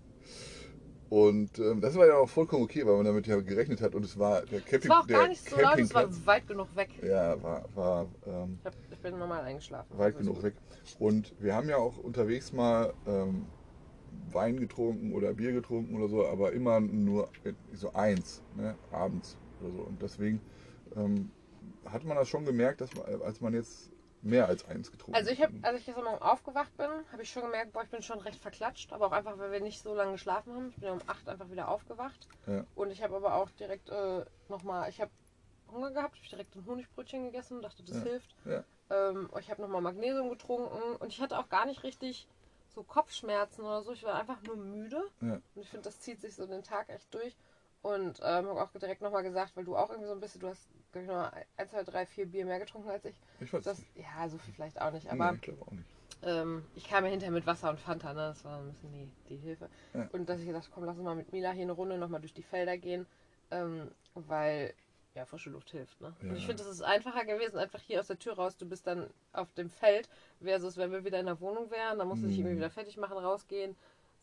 Und 1.10 1.60
ähm, 1.60 1.80
das 1.82 1.96
war 1.96 2.08
ja 2.08 2.18
auch 2.18 2.30
vollkommen 2.30 2.64
okay, 2.64 2.86
weil 2.86 2.96
man 2.96 3.06
damit 3.06 3.28
ja 3.28 3.40
gerechnet 3.40 3.82
hat 3.82 3.94
und 3.94 4.04
es 4.04 4.18
war 4.18 4.42
der 4.46 4.60
Es 4.60 4.66
Camping, 4.66 4.90
war 4.90 5.02
auch 5.02 5.08
gar 5.08 5.28
nicht 5.28 5.48
so 5.48 5.58
laut, 5.58 5.80
es 5.80 5.94
war 5.94 6.26
weit 6.26 6.48
genug 6.48 6.76
weg. 6.76 6.90
Ja, 7.04 7.42
war, 7.44 7.64
war 7.76 8.08
ähm, 8.26 8.58
Ich, 8.60 8.66
hab, 8.66 8.74
ich 8.92 9.00
bin 9.00 9.20
normal 9.20 9.44
eingeschlafen. 9.44 9.98
weit 9.98 10.18
genug 10.18 10.42
weg. 10.42 10.56
Und 10.98 11.36
wir 11.40 11.56
haben 11.56 11.70
ja 11.70 11.78
auch 11.78 11.98
unterwegs 11.98 12.52
mal 12.52 12.94
ähm, 13.06 13.48
Wein 14.32 14.60
getrunken 14.60 15.14
oder 15.14 15.34
Bier 15.34 15.52
getrunken 15.54 15.96
oder 15.96 16.08
so, 16.08 16.26
aber 16.26 16.52
immer 16.54 16.80
nur 16.80 17.30
so 17.72 17.94
eins, 17.94 18.42
ne, 18.52 18.78
abends 18.90 19.38
oder 19.60 19.72
so. 19.72 19.82
Und 19.82 20.02
deswegen 20.02 20.42
ähm, 20.96 21.32
hat 21.86 22.04
man 22.06 22.18
das 22.18 22.28
schon 22.28 22.46
gemerkt, 22.46 22.82
dass 22.82 22.94
man, 22.96 23.06
als 23.22 23.40
man 23.42 23.54
jetzt 23.54 23.93
mehr 24.24 24.48
als 24.48 24.66
eins 24.66 24.92
getrunken 24.92 25.16
Also 25.16 25.32
ich 25.32 25.42
habe, 25.42 25.54
als 25.62 25.80
ich 25.80 25.86
gestern 25.86 26.06
Morgen 26.06 26.22
aufgewacht 26.22 26.76
bin, 26.78 26.90
habe 27.12 27.22
ich 27.22 27.30
schon 27.30 27.44
gemerkt, 27.44 27.74
boah, 27.74 27.84
ich 27.84 27.90
bin 27.90 28.02
schon 28.02 28.20
recht 28.20 28.40
verklatscht, 28.40 28.92
aber 28.94 29.08
auch 29.08 29.12
einfach, 29.12 29.38
weil 29.38 29.52
wir 29.52 29.60
nicht 29.60 29.82
so 29.82 29.94
lange 29.94 30.14
geschlafen 30.14 30.54
haben. 30.56 30.70
Ich 30.70 30.78
bin 30.78 30.88
ja 30.88 30.94
um 30.94 31.02
8 31.08 31.28
einfach 31.30 31.50
wieder 31.50 31.68
aufgewacht. 31.68 32.28
Ja. 32.48 32.66
Und 32.76 32.92
ich 32.92 33.04
habe 33.04 33.16
aber 33.16 33.36
auch 33.36 33.50
direkt 33.52 33.90
äh, 33.90 34.26
nochmal, 34.48 34.90
ich 34.90 35.02
habe 35.02 35.12
Hunger 35.72 35.92
gehabt, 35.92 36.18
habe 36.18 36.30
direkt 36.30 36.56
ein 36.56 36.66
Honigbrötchen 36.66 37.26
gegessen, 37.26 37.62
dachte, 37.62 37.84
das 37.84 37.98
Ja. 37.98 38.04
hilft. 38.04 38.36
Ja. 38.46 38.64
Ähm, 38.90 39.30
ich 39.40 39.50
habe 39.50 39.62
nochmal 39.62 39.82
Magnesium 39.82 40.30
getrunken 40.30 40.96
und 40.98 41.08
ich 41.10 41.22
hatte 41.22 41.38
auch 41.38 41.50
gar 41.50 41.66
nicht 41.66 41.84
richtig 41.84 42.28
so 42.74 42.84
Kopfschmerzen 42.84 43.64
oder 43.64 43.82
so. 43.84 43.92
Ich 43.92 44.04
war 44.04 44.16
einfach 44.16 44.42
nur 44.44 44.56
müde. 44.56 45.04
Ja. 45.22 45.34
Und 45.34 45.62
ich 45.62 45.70
finde, 45.70 45.84
das 45.84 46.00
zieht 46.00 46.22
sich 46.22 46.36
so 46.36 46.46
den 46.48 46.64
Tag 46.64 46.90
echt 46.90 47.14
durch. 47.14 47.36
Und 47.82 48.20
ähm, 48.24 48.48
habe 48.48 48.64
auch 48.64 48.72
direkt 48.72 49.02
nochmal 49.02 49.24
gesagt, 49.24 49.56
weil 49.56 49.66
du 49.66 49.76
auch 49.76 49.90
irgendwie 49.90 50.08
so 50.08 50.14
ein 50.14 50.20
bisschen, 50.22 50.40
du 50.40 50.48
hast, 50.48 50.70
glaube 50.94 51.04
ich, 51.06 51.08
nochmal 51.10 51.46
1, 51.58 51.72
2, 51.72 51.84
3, 51.84 52.06
4 52.06 52.26
Bier 52.26 52.46
mehr 52.46 52.60
getrunken 52.60 52.90
als 52.90 53.04
ich. 53.06 53.20
Ich 53.42 53.52
weiß 53.52 53.64
Das, 53.64 53.80
nicht. 53.80 53.90
ja, 53.96 54.30
so 54.30 54.38
viel 54.38 54.54
vielleicht 54.54 54.80
auch 54.82 54.92
nicht. 54.92 55.06
Nee, 55.06 55.12
Aber 55.12 55.34
ich 55.34 55.42
glaube 55.42 55.62
auch 55.64 55.72
nicht. 55.72 55.90
ähm, 56.22 56.66
ich 56.76 56.88
kam 56.88 57.04
ja 57.04 57.12
hinterher 57.12 57.34
mit 57.34 57.46
Wasser 57.46 57.70
und 57.70 57.80
Fanta, 57.80 58.14
ne? 58.14 58.20
Das 58.30 58.46
war 58.46 58.60
ein 58.60 58.70
bisschen 58.70 58.94
die, 58.94 59.10
die 59.30 59.38
Hilfe. 59.38 59.70
Ja. 59.94 60.08
Und 60.14 60.30
dass 60.30 60.40
ich 60.40 60.46
gesagt 60.48 60.70
komm, 60.74 60.86
lass 60.86 60.96
uns 60.98 61.04
mal 61.04 61.16
mit 61.16 61.32
Mila 61.34 61.52
hier 61.52 61.64
eine 61.64 61.74
Runde 61.74 61.98
nochmal 61.98 62.22
durch 62.22 62.34
die 62.34 62.44
Felder 62.44 62.78
gehen. 62.78 63.06
Ähm, 63.52 63.92
weil, 64.14 64.74
ja, 65.16 65.26
frische 65.26 65.50
Luft 65.50 65.70
hilft, 65.72 66.00
ne? 66.02 66.14
Und 66.22 66.36
ich 66.36 66.42
Ja. 66.44 66.48
finde, 66.48 66.64
das 66.64 66.72
ist 66.72 66.82
einfacher 66.82 67.26
gewesen, 67.26 67.58
einfach 67.58 67.80
hier 67.82 68.00
aus 68.00 68.08
der 68.08 68.18
Tür 68.20 68.34
raus, 68.34 68.58
du 68.58 68.68
bist 68.68 68.88
dann 68.88 69.10
auf 69.32 69.52
dem 69.54 69.70
Feld, 69.70 70.08
versus 70.42 70.78
wenn 70.78 70.92
wir 70.92 71.04
wieder 71.04 71.20
in 71.20 71.26
der 71.28 71.40
Wohnung 71.40 71.70
wären, 71.70 72.00
dann 72.00 72.08
musst 72.08 72.24
du 72.24 72.28
dich 72.28 72.38
Mhm. 72.38 72.46
irgendwie 72.46 72.58
wieder 72.58 72.70
fertig 72.72 72.98
machen, 72.98 73.18
rausgehen. 73.18 73.76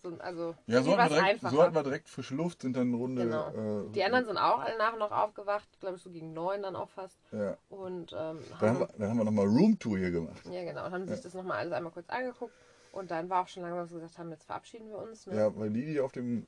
So, 0.02 0.16
also, 0.19 0.54
Ja, 0.66 0.82
so 0.82 0.97
hatten, 0.97 1.15
direkt, 1.15 1.41
so 1.43 1.63
hatten 1.63 1.75
wir 1.75 1.82
direkt 1.82 2.08
frische 2.08 2.34
Luft, 2.34 2.63
sind 2.63 2.75
dann 2.75 2.89
eine 2.89 2.97
Runde. 2.97 3.25
Genau. 3.25 3.84
Äh, 3.86 3.91
Die 3.93 4.02
anderen 4.02 4.25
sind 4.26 4.39
auch 4.39 4.60
alle 4.60 4.78
nach 4.78 4.95
und 4.95 4.99
nach 5.00 5.10
aufgewacht, 5.10 5.69
glaube 5.78 5.97
ich, 5.97 6.02
so 6.02 6.10
gegen 6.10 6.32
neun 6.32 6.63
dann 6.63 6.75
auch 6.75 6.89
fast. 6.89 7.19
Ja. 7.32 7.56
Und 7.69 8.13
ähm, 8.19 8.39
Dann 8.60 8.69
haben 8.71 8.78
wir, 8.80 8.89
dann 8.99 9.10
haben 9.10 9.19
wir 9.19 9.25
nochmal 9.25 9.47
Roomtour 9.47 9.99
hier 9.99 10.10
gemacht. 10.10 10.43
Ja, 10.50 10.65
genau. 10.65 10.86
Und 10.86 10.93
haben 10.93 11.06
sich 11.06 11.17
Ja. 11.19 11.23
das 11.23 11.34
nochmal 11.34 11.58
alles 11.58 11.73
einmal 11.73 11.93
kurz 11.93 12.08
angeguckt. 12.08 12.54
Und 12.93 13.10
dann 13.10 13.28
war 13.28 13.43
auch 13.43 13.49
schon 13.49 13.63
langsam, 13.63 13.80
dass 13.84 13.91
wir 13.93 14.00
gesagt 14.00 14.19
haben, 14.19 14.30
jetzt 14.30 14.45
verabschieden 14.45 14.89
wir 14.89 14.99
uns. 14.99 15.26
Ne? 15.26 15.36
Ja, 15.36 15.54
weil 15.56 15.71
die, 15.71 15.84
die 15.84 16.00
auf 16.00 16.13
dem 16.13 16.47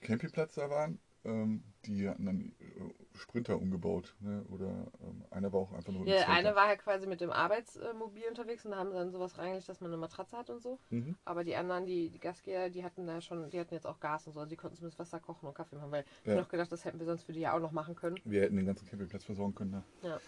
Campingplatz 0.00 0.54
da 0.56 0.68
waren, 0.68 0.98
ähm, 1.24 1.62
die 1.84 2.08
hatten 2.08 2.26
dann 2.26 2.52
äh, 2.60 3.18
Sprinter 3.18 3.58
umgebaut. 3.58 4.14
Ne? 4.20 4.44
Oder 4.50 4.90
ähm, 5.00 5.24
einer 5.30 5.52
war 5.52 5.60
auch 5.60 5.72
einfach 5.72 5.92
nur 5.92 6.02
im 6.02 6.06
Der 6.06 6.18
Zelter. 6.18 6.32
eine 6.32 6.54
war 6.54 6.66
halt 6.68 6.80
quasi 6.80 7.06
mit 7.06 7.20
dem 7.20 7.30
Arbeitsmobil 7.30 8.24
unterwegs 8.28 8.64
und 8.64 8.70
da 8.72 8.78
haben 8.78 8.92
dann 8.92 9.10
sowas 9.10 9.36
reingelegt, 9.38 9.68
dass 9.68 9.80
man 9.80 9.90
eine 9.90 9.96
Matratze 9.98 10.36
hat 10.36 10.50
und 10.50 10.60
so. 10.62 10.78
Mhm. 10.90 11.16
Aber 11.24 11.44
die 11.44 11.56
anderen, 11.56 11.86
die, 11.86 12.10
die 12.10 12.18
Gastgeber, 12.20 12.70
die 12.70 12.84
hatten 12.84 13.06
da 13.06 13.20
schon, 13.20 13.50
die 13.50 13.58
hatten 13.58 13.74
jetzt 13.74 13.86
auch 13.86 14.00
Gas 14.00 14.26
und 14.26 14.34
so, 14.34 14.40
also 14.40 14.48
die 14.50 14.56
konnten 14.56 14.76
zumindest 14.76 14.98
Wasser 14.98 15.20
kochen 15.20 15.46
und 15.48 15.54
Kaffee 15.54 15.76
machen, 15.76 15.90
weil 15.90 16.04
ich 16.22 16.26
Ja. 16.28 16.34
hab 16.34 16.42
noch 16.42 16.48
gedacht, 16.48 16.70
das 16.72 16.84
hätten 16.84 16.98
wir 16.98 17.06
sonst 17.06 17.24
für 17.24 17.32
die 17.32 17.40
ja 17.40 17.54
auch 17.54 17.60
noch 17.60 17.72
machen 17.72 17.94
können. 17.96 18.16
Wir 18.24 18.42
hätten 18.42 18.56
den 18.56 18.66
ganzen 18.66 18.86
Campingplatz 18.88 19.24
versorgen 19.24 19.54
können. 19.54 19.70
Ne? 19.72 19.82
Ja. 20.02 20.20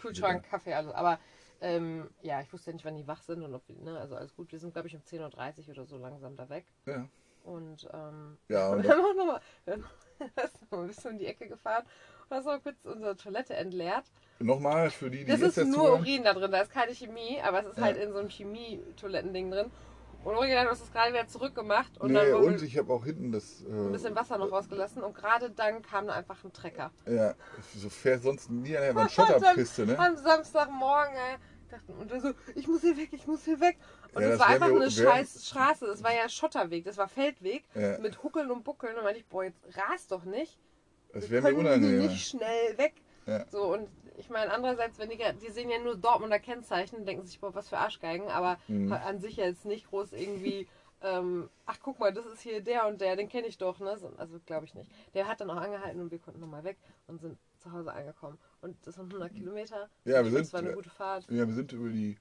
Kühlschrank, 0.00 0.44
Kaffee, 0.44 0.74
alles. 0.74 0.92
Aber 0.92 1.18
ähm, 1.60 2.10
ja, 2.22 2.40
ich 2.42 2.52
wusste 2.52 2.70
ja 2.70 2.74
nicht, 2.74 2.84
wann 2.84 2.96
die 2.96 3.06
wach 3.06 3.22
sind 3.22 3.42
und 3.42 3.54
ob 3.54 3.66
wir, 3.68 3.76
ne, 3.76 3.98
also 3.98 4.14
alles 4.16 4.34
gut. 4.34 4.52
Wir 4.52 4.58
sind, 4.58 4.72
glaube 4.72 4.88
ich, 4.88 4.94
um 4.94 5.00
10.30 5.02 5.68
Uhr 5.68 5.70
oder 5.70 5.86
so 5.86 5.96
langsam 5.96 6.36
da 6.36 6.48
weg. 6.48 6.66
Ja. 6.84 7.08
Und 7.44 7.88
ähm, 7.92 8.36
Ja, 8.48 8.70
und 8.72 8.82
wir 8.82 8.90
haben 8.90 9.00
auch 9.04 9.14
nochmal 9.16 9.40
noch 10.70 10.78
ein 10.80 10.86
bisschen 10.86 11.12
um 11.12 11.18
die 11.18 11.26
Ecke 11.26 11.48
gefahren 11.48 11.84
und 12.28 12.36
hast 12.36 12.46
noch 12.46 12.62
kurz 12.62 12.84
unsere 12.84 13.16
Toilette 13.16 13.54
entleert. 13.54 14.04
Nochmal 14.38 14.90
für 14.90 15.10
die, 15.10 15.18
die 15.18 15.24
Das 15.32 15.40
jetzt 15.40 15.56
ist 15.58 15.68
nur 15.68 15.88
hören. 15.90 16.00
Urin 16.00 16.24
da 16.24 16.34
drin, 16.34 16.50
da 16.50 16.60
ist 16.60 16.70
keine 16.70 16.94
Chemie, 16.94 17.40
aber 17.42 17.60
es 17.60 17.66
ist 17.68 17.78
Ja. 17.78 17.84
halt 17.84 17.96
in 17.96 18.12
so 18.12 18.18
einem 18.18 18.28
Chemie-Toilettending 18.28 19.50
drin. 19.50 19.70
Und 20.24 20.34
original, 20.34 20.64
du 20.64 20.70
hast 20.72 20.82
es 20.82 20.92
gerade 20.92 21.12
wieder 21.12 21.28
zurückgemacht 21.28 21.98
und 22.00 22.10
Nee, 22.10 22.32
und 22.32 22.60
ich 22.60 22.76
habe 22.76 22.92
auch 22.92 23.04
hinten 23.04 23.30
das. 23.30 23.62
Äh, 23.62 23.68
ein 23.68 23.92
bisschen 23.92 24.16
Wasser 24.16 24.36
noch 24.38 24.50
rausgelassen 24.50 25.02
und 25.04 25.14
gerade 25.14 25.50
dann 25.50 25.82
kam 25.82 26.08
da 26.08 26.14
einfach 26.14 26.42
ein 26.42 26.52
Trecker. 26.52 26.90
Ja, 27.06 27.34
so 27.76 27.88
fährt 27.88 28.24
sonst 28.24 28.50
nie 28.50 28.76
einer 28.76 28.90
über 28.90 29.00
eine 29.02 29.08
Schotterpiste, 29.10 29.86
ne? 29.86 29.96
Am 29.96 30.16
Samstagmorgen, 30.16 31.14
ey, 31.14 31.36
dachten, 31.68 31.92
und 31.92 32.10
dann 32.10 32.20
so, 32.20 32.32
ich 32.54 32.66
muss 32.68 32.80
hier 32.82 32.96
weg, 32.96 33.08
ich 33.12 33.26
muss 33.26 33.44
hier 33.44 33.60
weg. 33.60 33.76
Und 34.14 34.22
Ja, 34.22 34.28
es 34.28 34.38
das 34.38 34.40
war 34.40 34.48
einfach 34.48 34.68
eine 34.68 34.90
scheiß 34.90 35.46
Straße, 35.46 35.86
es 35.86 36.02
war 36.02 36.12
ja 36.14 36.28
Schotterweg, 36.28 36.84
das 36.84 36.96
war 36.96 37.08
Feldweg 37.08 37.64
Ja. 37.74 37.98
mit 37.98 38.22
Huckeln 38.22 38.50
und 38.50 38.64
Buckeln. 38.64 38.96
Und 38.96 39.04
meinte 39.04 39.20
ich, 39.20 39.26
boah, 39.26 39.44
jetzt 39.44 39.60
rast 39.76 40.12
doch 40.12 40.24
nicht. 40.24 40.58
Das 41.12 41.30
wir 41.30 41.42
wäre 41.42 41.52
mir 41.54 41.60
unangenehm. 41.60 41.98
nicht 41.98 42.28
schnell 42.28 42.76
weg. 42.78 42.94
Ja. 43.26 43.44
So, 43.48 43.72
und 43.72 43.88
ich 44.18 44.28
meine, 44.30 44.52
andererseits, 44.52 44.98
wenn 44.98 45.08
die, 45.10 45.18
die 45.40 45.50
sehen 45.50 45.70
ja 45.70 45.78
nur 45.78 45.96
Dortmunder 45.96 46.38
Kennzeichen, 46.38 47.04
denken 47.04 47.24
sich, 47.24 47.40
boah, 47.40 47.54
was 47.54 47.68
für 47.68 47.78
Arschgeigen, 47.78 48.28
aber 48.28 48.58
Mhm. 48.68 48.92
an 48.92 49.18
sich 49.18 49.36
jetzt 49.36 49.64
nicht 49.64 49.88
groß 49.88 50.12
irgendwie, 50.12 50.66
ähm, 51.02 51.48
ach 51.66 51.78
guck 51.82 51.98
mal, 51.98 52.12
das 52.12 52.26
ist 52.26 52.40
hier 52.40 52.60
der 52.60 52.86
und 52.86 53.00
der, 53.00 53.16
den 53.16 53.28
kenne 53.28 53.46
ich 53.46 53.58
doch, 53.58 53.78
ne? 53.80 53.98
So, 53.98 54.12
Also 54.16 54.38
glaube 54.46 54.64
ich 54.64 54.74
nicht. 54.74 54.90
Der 55.14 55.26
hat 55.26 55.40
dann 55.40 55.50
auch 55.50 55.56
angehalten 55.56 56.00
und 56.00 56.10
wir 56.10 56.18
konnten 56.18 56.40
nochmal 56.40 56.64
weg 56.64 56.76
und 57.06 57.20
sind 57.20 57.38
zu 57.66 57.72
Hause 57.72 57.92
angekommen. 57.92 58.38
Und 58.60 58.76
das 58.86 58.94
sind 58.94 59.12
100 59.12 59.32
Kilometer. 59.34 59.88
Ja, 60.04 60.22
wir 60.24 60.30
sind- 60.30 60.40
Das 60.40 60.52
war 60.52 60.60
eine 60.60 60.72
gute 60.74 60.90
Fahrt. 60.90 61.28
Ja, 61.30 61.46
wir 61.46 61.54
sind 61.54 61.72
über 61.72 61.88
die, 61.88 62.16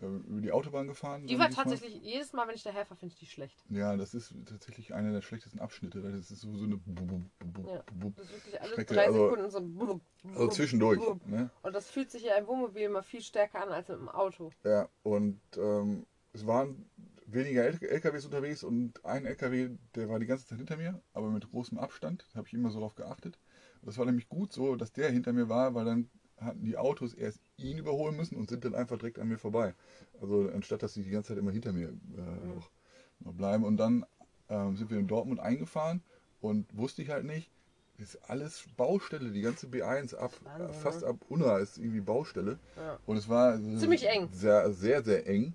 äh, 0.00 0.06
über 0.06 0.40
die 0.40 0.52
Autobahn 0.52 0.86
gefahren. 0.86 1.26
Die 1.26 1.34
dann 1.36 1.40
war 1.42 1.50
tatsächlich, 1.50 2.00
jedes 2.02 2.32
Mal, 2.32 2.46
wenn 2.48 2.54
ich 2.54 2.62
daher 2.62 2.84
fahre, 2.86 2.98
finde 2.98 3.12
ich 3.14 3.18
die 3.18 3.26
schlecht. 3.26 3.64
Ja, 3.70 3.96
das 3.96 4.14
ist 4.14 4.34
tatsächlich 4.46 4.94
einer 4.94 5.12
der 5.12 5.20
schlechtesten 5.22 5.58
Abschnitte. 5.60 6.00
Das 6.00 6.30
ist 6.30 6.40
so, 6.40 6.56
so 6.56 6.64
eine. 6.64 6.80
Ja. 7.66 7.84
Das 8.16 8.26
ist 8.26 8.32
wirklich 8.32 8.60
alle 8.60 8.72
Strecke, 8.72 8.94
drei 8.94 9.06
also- 9.06 9.30
Sekunden 9.30 9.50
so 9.50 10.00
Also 10.28 10.48
zwischendurch. 10.48 11.00
Ne? 11.26 11.50
Und 11.62 11.74
das 11.74 11.90
fühlt 11.90 12.10
sich 12.10 12.22
ja 12.22 12.36
im 12.36 12.46
Wohnmobil 12.46 12.82
immer 12.82 13.02
viel 13.02 13.20
stärker 13.22 13.62
an 13.62 13.70
als 13.70 13.88
mit 13.88 13.98
dem 13.98 14.08
Auto. 14.08 14.50
Ja, 14.64 14.88
und 15.02 15.40
ähm, 15.56 16.06
es 16.32 16.46
waren 16.46 16.88
weniger 17.26 17.64
LKWs 17.64 18.24
unterwegs 18.26 18.62
und 18.62 19.04
ein 19.04 19.24
LKW, 19.26 19.70
der 19.94 20.08
war 20.08 20.18
die 20.18 20.26
ganze 20.26 20.46
Zeit 20.46 20.58
hinter 20.58 20.76
mir, 20.76 21.00
aber 21.12 21.30
mit 21.30 21.48
großem 21.50 21.78
Abstand. 21.78 22.26
Da 22.32 22.38
habe 22.38 22.48
ich 22.48 22.54
immer 22.54 22.70
so 22.70 22.80
drauf 22.80 22.94
geachtet. 22.94 23.38
Und 23.84 23.88
das 23.88 23.98
war 23.98 24.06
nämlich 24.06 24.30
gut 24.30 24.50
so, 24.50 24.76
dass 24.76 24.92
der 24.92 25.10
hinter 25.10 25.34
mir 25.34 25.50
war, 25.50 25.74
weil 25.74 25.84
dann 25.84 26.08
hatten 26.40 26.64
die 26.64 26.78
Autos 26.78 27.12
erst 27.12 27.38
ihn 27.58 27.76
überholen 27.76 28.16
müssen 28.16 28.34
und 28.34 28.48
sind 28.48 28.64
dann 28.64 28.74
einfach 28.74 28.96
direkt 28.96 29.18
an 29.18 29.28
mir 29.28 29.36
vorbei. 29.36 29.74
Also 30.22 30.48
anstatt, 30.54 30.82
dass 30.82 30.94
sie 30.94 31.02
die 31.02 31.10
ganze 31.10 31.28
Zeit 31.28 31.38
immer 31.38 31.52
hinter 31.52 31.74
mir 31.74 31.88
äh, 31.88 32.46
noch, 32.46 32.70
noch 33.20 33.34
bleiben. 33.34 33.62
Und 33.62 33.76
dann 33.76 34.06
ähm, 34.48 34.74
sind 34.78 34.90
wir 34.90 34.98
in 34.98 35.06
Dortmund 35.06 35.38
eingefahren 35.38 36.02
und 36.40 36.66
wusste 36.74 37.02
ich 37.02 37.10
halt 37.10 37.26
nicht, 37.26 37.50
ist 37.98 38.18
alles 38.30 38.64
Baustelle, 38.74 39.32
die 39.32 39.42
ganze 39.42 39.66
B1 39.66 40.16
ab, 40.16 40.32
Wahnsinn, 40.44 40.70
äh, 40.70 40.72
fast 40.72 41.02
ne? 41.02 41.08
ab 41.08 41.16
Unna 41.28 41.58
ist 41.58 41.76
irgendwie 41.76 42.00
Baustelle. 42.00 42.58
Ja. 42.78 42.98
Und 43.04 43.18
es 43.18 43.28
war 43.28 43.56
Ziemlich 43.76 44.08
eng. 44.08 44.30
Sehr, 44.32 44.72
sehr, 44.72 45.02
sehr 45.04 45.26
eng. 45.26 45.52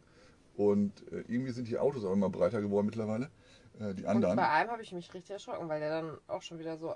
Und 0.55 1.01
äh, 1.11 1.23
irgendwie 1.27 1.51
sind 1.51 1.67
die 1.67 1.79
Autos 1.79 2.05
auch 2.05 2.13
immer 2.13 2.29
breiter 2.29 2.61
geworden 2.61 2.85
mittlerweile. 2.85 3.31
Äh, 3.79 3.95
die 3.95 4.03
Und 4.03 4.09
anderen. 4.09 4.35
bei 4.35 4.49
einem 4.49 4.69
habe 4.69 4.83
ich 4.83 4.91
mich 4.91 5.11
richtig 5.15 5.31
erschrocken, 5.31 5.67
weil 5.67 5.79
der 5.79 5.89
dann 5.89 6.17
auch 6.27 6.43
schon 6.43 6.59
wieder 6.59 6.77
so 6.77 6.93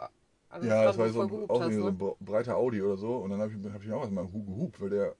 der 0.60 0.70
Ja, 0.70 0.84
das 0.86 0.98
war 0.98 1.10
so, 1.10 1.22
ein- 1.22 1.50
auch 1.50 1.62
hast, 1.62 1.74
so 1.74 1.86
ein 1.88 1.94
ne? 1.94 1.98
bre- 2.00 2.16
breiter 2.20 2.58
Audi 2.58 2.82
oder 2.82 2.98
so. 2.98 3.16
Und 3.18 3.30
dann 3.32 3.42
habe 3.42 3.52
ich, 3.54 3.74
hab 3.74 3.84
ich 3.84 3.92
auch 3.92 4.02
erstmal 4.02 4.28
gehupt, 4.28 4.82
weil 4.82 4.90
der 4.90 5.16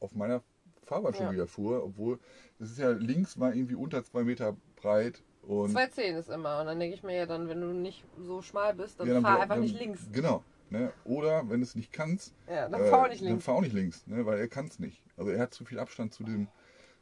auf 0.00 0.14
meiner 0.14 0.42
Fahrbahn 0.84 1.14
schon 1.14 1.26
Ja. 1.26 1.32
wieder 1.32 1.46
fuhr. 1.46 1.84
Obwohl, 1.84 2.18
das 2.58 2.70
ist 2.70 2.78
ja 2.78 2.90
links 2.90 3.36
mal 3.36 3.56
irgendwie 3.56 3.74
unter 3.76 4.02
zwei 4.04 4.22
Meter 4.24 4.56
breit. 4.76 5.22
Und 5.42 5.70
210 5.70 6.16
ist 6.16 6.28
immer. 6.28 6.60
Und 6.60 6.66
dann 6.66 6.78
denke 6.78 6.94
ich 6.94 7.02
mir 7.02 7.16
ja 7.16 7.26
dann, 7.26 7.48
wenn 7.48 7.60
du 7.60 7.68
nicht 7.68 8.04
so 8.18 8.42
schmal 8.42 8.74
bist, 8.74 9.00
dann 9.00 9.08
Ja, 9.08 9.14
fahr 9.20 9.22
bra- 9.36 9.42
einfach 9.42 9.54
dann- 9.56 9.62
nicht 9.62 9.78
links. 9.78 10.08
Genau. 10.12 10.42
Ne? 10.72 10.92
Oder 11.04 11.42
wenn 11.48 11.60
du 11.60 11.64
es 11.64 11.74
nicht 11.74 11.92
kannst, 11.92 12.32
Ja, 12.48 12.68
dann 12.68 12.80
äh, 12.80 12.84
fahr 12.90 13.08
nicht 13.08 13.20
dann 13.22 13.28
links. 13.28 13.44
fahr 13.44 13.56
auch 13.56 13.60
nicht 13.60 13.72
links, 13.72 14.06
ne? 14.06 14.24
weil 14.24 14.38
er 14.38 14.46
kann 14.46 14.66
es 14.66 14.78
nicht. 14.78 15.02
Also 15.16 15.32
er 15.32 15.40
hat 15.40 15.52
zu 15.52 15.64
viel 15.64 15.80
Abstand 15.80 16.14
zu 16.14 16.22
dem 16.22 16.46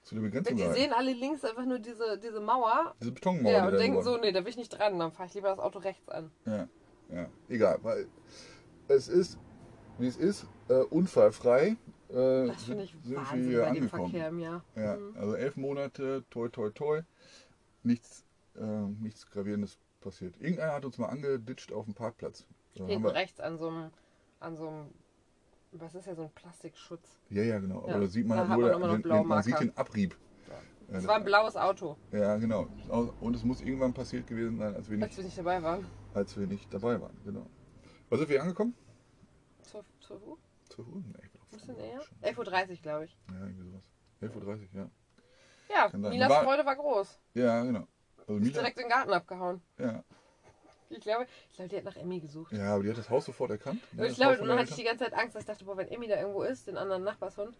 zu 0.04 0.14
der 0.14 0.22
Begrenzung. 0.22 0.56
Die 0.56 0.62
sehen 0.72 0.92
alle 0.94 1.12
links 1.12 1.44
einfach 1.44 1.66
nur 1.66 1.78
diese, 1.78 2.16
diese 2.18 2.40
Mauer. 2.40 2.94
Diese 3.00 3.12
Betonmauer. 3.12 3.52
Ja, 3.52 3.66
die 3.66 3.72
und 3.76 3.78
denken 3.82 4.02
so, 4.02 4.16
nee, 4.16 4.32
da 4.32 4.40
will 4.42 4.48
ich 4.48 4.56
nicht 4.56 4.70
dran, 4.70 4.98
dann 4.98 5.12
fahre 5.12 5.28
ich 5.28 5.34
lieber 5.34 5.48
das 5.50 5.58
Auto 5.58 5.80
rechts 5.80 6.08
an. 6.08 6.30
Ja, 6.46 6.66
ja, 7.08 7.28
egal, 7.48 7.78
weil 7.82 8.06
es 8.88 9.08
ist, 9.08 9.38
wie 9.98 10.06
es 10.06 10.16
ist, 10.16 10.46
äh, 10.68 10.74
unfallfrei. 10.82 11.76
Äh, 12.10 12.46
Das 12.46 12.64
finde 12.64 12.84
ich 12.84 12.96
sind 13.02 13.16
Wahnsinn 13.16 13.42
wir 13.42 13.48
hier 13.48 13.60
bei 13.60 13.68
angekommen. 13.68 14.10
Verkehr 14.10 14.28
im 14.28 14.38
Jahr. 14.38 14.64
Ja, 14.76 14.96
Mhm. 14.96 15.16
also 15.18 15.34
elf 15.34 15.56
Monate, 15.56 16.24
toi, 16.30 16.48
toi, 16.48 16.70
toi, 16.70 17.02
nichts, 17.82 18.24
äh, 18.56 18.62
nichts 18.62 19.30
Gravierendes 19.30 19.78
passiert. 20.00 20.34
Irgendeiner 20.40 20.72
hat 20.72 20.84
uns 20.84 20.98
mal 20.98 21.08
angeditscht 21.08 21.72
auf 21.72 21.84
dem 21.84 21.94
Parkplatz. 21.94 22.46
Da 22.76 22.86
Hinten 22.86 23.04
wir, 23.04 23.14
rechts 23.14 23.40
an 23.40 23.58
so 23.58 23.68
einem, 23.68 23.90
an 24.40 24.56
so 24.56 24.68
einem, 24.68 24.86
was 25.72 25.94
ist 25.94 26.06
ja 26.06 26.14
so 26.14 26.22
ein 26.22 26.30
Plastikschutz. 26.30 27.18
ja, 27.30 27.42
ja, 27.42 27.58
genau. 27.58 27.84
Ja, 27.86 27.94
Aber 27.94 28.04
da 28.04 28.06
sieht 28.06 28.26
man 28.26 28.38
da 28.38 28.48
halt 28.48 28.60
nur, 28.60 28.78
man 28.78 29.02
den, 29.02 29.10
den, 29.10 29.26
man 29.26 29.42
sieht 29.42 29.60
den 29.60 29.76
Abrieb. 29.76 30.16
Ja, 30.48 30.54
Es 30.88 30.92
das- 30.94 31.06
war 31.08 31.16
ein 31.16 31.24
blaues 31.24 31.56
Auto, 31.56 31.96
Ja, 32.12 32.36
genau. 32.36 32.68
Und 33.20 33.34
es 33.36 33.44
muss 33.44 33.60
irgendwann 33.60 33.92
passiert 33.92 34.26
gewesen 34.26 34.56
sein, 34.58 34.74
als 34.74 34.88
wir 34.88 34.96
als 35.02 35.08
nicht, 35.10 35.16
wir 35.18 35.24
nicht 35.24 35.38
dabei 35.38 35.62
waren. 35.62 35.84
Als 36.18 36.36
wir 36.36 36.46
nicht 36.46 36.72
dabei 36.72 37.00
waren. 37.00 37.16
Genau. 37.24 37.46
Was 38.10 38.18
sind 38.20 38.28
wir 38.28 38.42
angekommen? 38.42 38.74
12, 39.62 39.84
12 40.00 40.22
Uhr? 40.26 40.38
12 40.70 40.88
Uhr? 40.88 41.02
Nee, 41.06 41.14
ich 41.22 41.34
Ein 41.34 41.40
auch 41.40 41.46
bisschen 41.50 41.74
früh. 41.76 41.82
eher? 41.82 42.32
11.30 42.34 42.68
Uhr, 42.70 42.76
glaube 42.82 43.04
ich. 43.06 43.16
Ja, 43.30 43.40
irgendwie 43.46 43.70
sowas. 43.70 43.84
11.30 44.22 44.46
Uhr, 44.46 44.68
ja. 44.74 44.90
Ja. 45.70 45.98
Milas 45.98 46.30
War- 46.30 46.44
Freude 46.44 46.64
war 46.66 46.76
groß. 46.76 47.18
Ja, 47.34 47.62
genau. 47.62 47.86
Also 48.26 48.32
Mila, 48.40 48.52
direkt 48.60 48.78
in 48.78 48.84
den 48.84 48.90
Garten 48.90 49.12
abgehauen. 49.12 49.60
ja. 49.78 50.02
Ich 50.90 51.00
glaube, 51.00 51.26
ich 51.50 51.54
glaube, 51.56 51.68
die 51.68 51.76
hat 51.76 51.84
nach 51.84 51.96
Emmy 51.96 52.18
gesucht. 52.18 52.50
ja, 52.50 52.72
aber 52.72 52.82
die 52.82 52.88
hat 52.88 52.96
das 52.96 53.10
Haus 53.10 53.26
sofort 53.26 53.50
erkannt. 53.50 53.78
Und 53.94 54.04
ich 54.06 54.14
glaube, 54.16 54.38
dann 54.38 54.58
hatte 54.58 54.70
ich 54.70 54.76
die 54.76 54.84
ganze 54.84 55.04
Zeit 55.04 55.12
Angst, 55.12 55.34
dass 55.34 55.42
ich 55.42 55.46
dachte, 55.46 55.66
boah, 55.66 55.76
wenn 55.76 55.88
Emmy 55.88 56.08
da 56.08 56.16
irgendwo 56.18 56.42
ist, 56.44 56.66
den 56.66 56.78
anderen 56.78 57.04
Nachbarshund, 57.04 57.54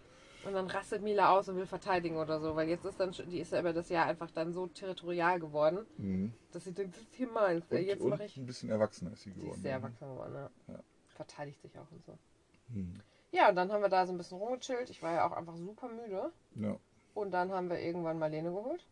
und 0.44 0.52
dann 0.52 0.66
rastet 0.68 1.02
Mila 1.02 1.30
aus 1.36 1.48
und 1.48 1.56
will 1.56 1.66
verteidigen 1.66 2.16
oder 2.16 2.40
so, 2.40 2.54
weil 2.56 2.68
jetzt 2.68 2.84
ist 2.84 2.98
dann, 3.00 3.12
schon- 3.12 3.28
die 3.28 3.40
ist 3.40 3.52
ja 3.52 3.60
über 3.60 3.72
das 3.72 3.88
Jahr 3.88 4.06
einfach 4.06 4.30
dann 4.30 4.52
so 4.52 4.66
territorial 4.68 5.38
geworden. 5.40 5.86
Mhm. 5.98 6.32
dass 6.52 6.64
sie 6.64 6.72
denkt, 6.72 6.94
das 6.96 7.02
ist 7.02 7.14
hier 7.14 7.28
meins. 7.28 7.64
Und, 7.70 7.78
jetzt 7.82 8.04
mache 8.04 8.24
ich. 8.24 8.36
ein 8.36 8.46
bisschen 8.46 8.70
erwachsener 8.70 9.12
ist 9.12 9.22
sie 9.22 9.30
Sie 9.30 9.40
geworden. 9.40 9.54
ist 9.56 9.62
sehr 9.62 9.72
erwachsen 9.72 10.08
geworden, 10.08 10.34
ja. 10.34 10.50
Ja. 10.74 10.80
Verteidigt 11.08 11.60
sich 11.62 11.78
auch 11.78 11.90
und 11.90 12.04
so. 12.04 12.18
Mhm. 12.68 12.94
Ja, 13.32 13.50
und 13.50 13.56
dann 13.56 13.70
haben 13.70 13.82
wir 13.82 13.88
da 13.90 14.06
so 14.06 14.12
ein 14.12 14.18
bisschen 14.18 14.38
rumgechillt. 14.38 14.88
Ich 14.90 15.02
war 15.02 15.12
ja 15.12 15.26
auch 15.28 15.32
einfach 15.32 15.56
super 15.56 15.88
müde. 15.88 16.32
Ja. 16.54 16.76
Und 17.14 17.32
dann 17.32 17.52
haben 17.52 17.68
wir 17.68 17.78
irgendwann 17.80 18.18
Marlene 18.18 18.50
geholt. 18.50 18.86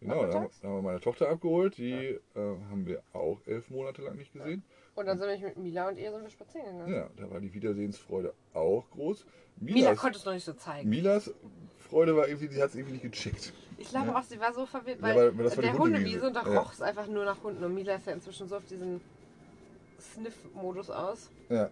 Genau, 0.00 0.14
da 0.14 0.20
haben, 0.20 0.28
Nachmittags? 0.30 0.60
da 0.60 0.68
haben 0.68 0.74
wir 0.76 0.82
meine 0.82 1.00
Tochter 1.00 1.28
abgeholt. 1.30 1.78
Die 1.78 1.92
äh, 1.94 2.20
haben 2.34 2.84
wir 2.86 3.02
auch 3.12 3.40
elf 3.46 3.70
Monate 3.70 4.02
lang 4.02 4.16
nicht 4.16 4.32
gesehen. 4.32 4.62
Und 4.98 5.06
dann 5.06 5.16
sind 5.16 5.28
wir 5.28 5.38
mit 5.48 5.56
Mila 5.58 5.88
und 5.88 5.96
ihr 5.96 6.10
sind 6.10 6.22
wir 6.24 6.30
spazieren 6.30 6.72
gegangen. 6.78 6.92
Ja, 6.92 7.08
da 7.16 7.30
war 7.30 7.38
die 7.40 7.54
Wiedersehensfreude 7.54 8.34
auch 8.52 8.84
groß. 8.90 9.24
Mila 9.60 9.74
Milas, 9.90 9.98
konnte 9.98 10.18
es 10.18 10.24
noch 10.24 10.32
nicht 10.32 10.44
so 10.44 10.54
zeigen. 10.54 10.88
Milas 10.88 11.32
Freude 11.88 12.16
war 12.16 12.26
irgendwie, 12.26 12.48
sie 12.48 12.60
hat 12.60 12.70
es 12.70 12.74
irgendwie 12.74 12.94
nicht 12.94 13.04
gecheckt. 13.04 13.52
Ich 13.78 13.90
glaube 13.90 14.08
Ja. 14.08 14.18
auch, 14.18 14.24
sie 14.24 14.40
war 14.40 14.52
so 14.52 14.66
verwirrt, 14.66 14.98
Ja, 14.98 15.02
weil, 15.04 15.16
weil- 15.16 15.38
weil 15.38 15.44
das 15.44 15.56
war 15.56 15.62
die 15.62 15.68
der 15.70 15.78
Hundewiese. 15.78 16.20
Hundewiese 16.22 16.26
und 16.26 16.34
da 16.34 16.52
Ja. 16.52 16.58
roch 16.60 16.72
es 16.72 16.82
einfach 16.82 17.06
nur 17.06 17.24
nach 17.24 17.40
Hunden. 17.44 17.62
Und 17.62 17.74
Mila 17.74 17.94
ist 17.94 18.06
ja 18.08 18.12
inzwischen 18.12 18.48
so 18.48 18.56
auf 18.56 18.64
diesen 18.68 19.00
Sniff-Modus 20.00 20.90
aus. 20.90 21.30
Ja, 21.48 21.70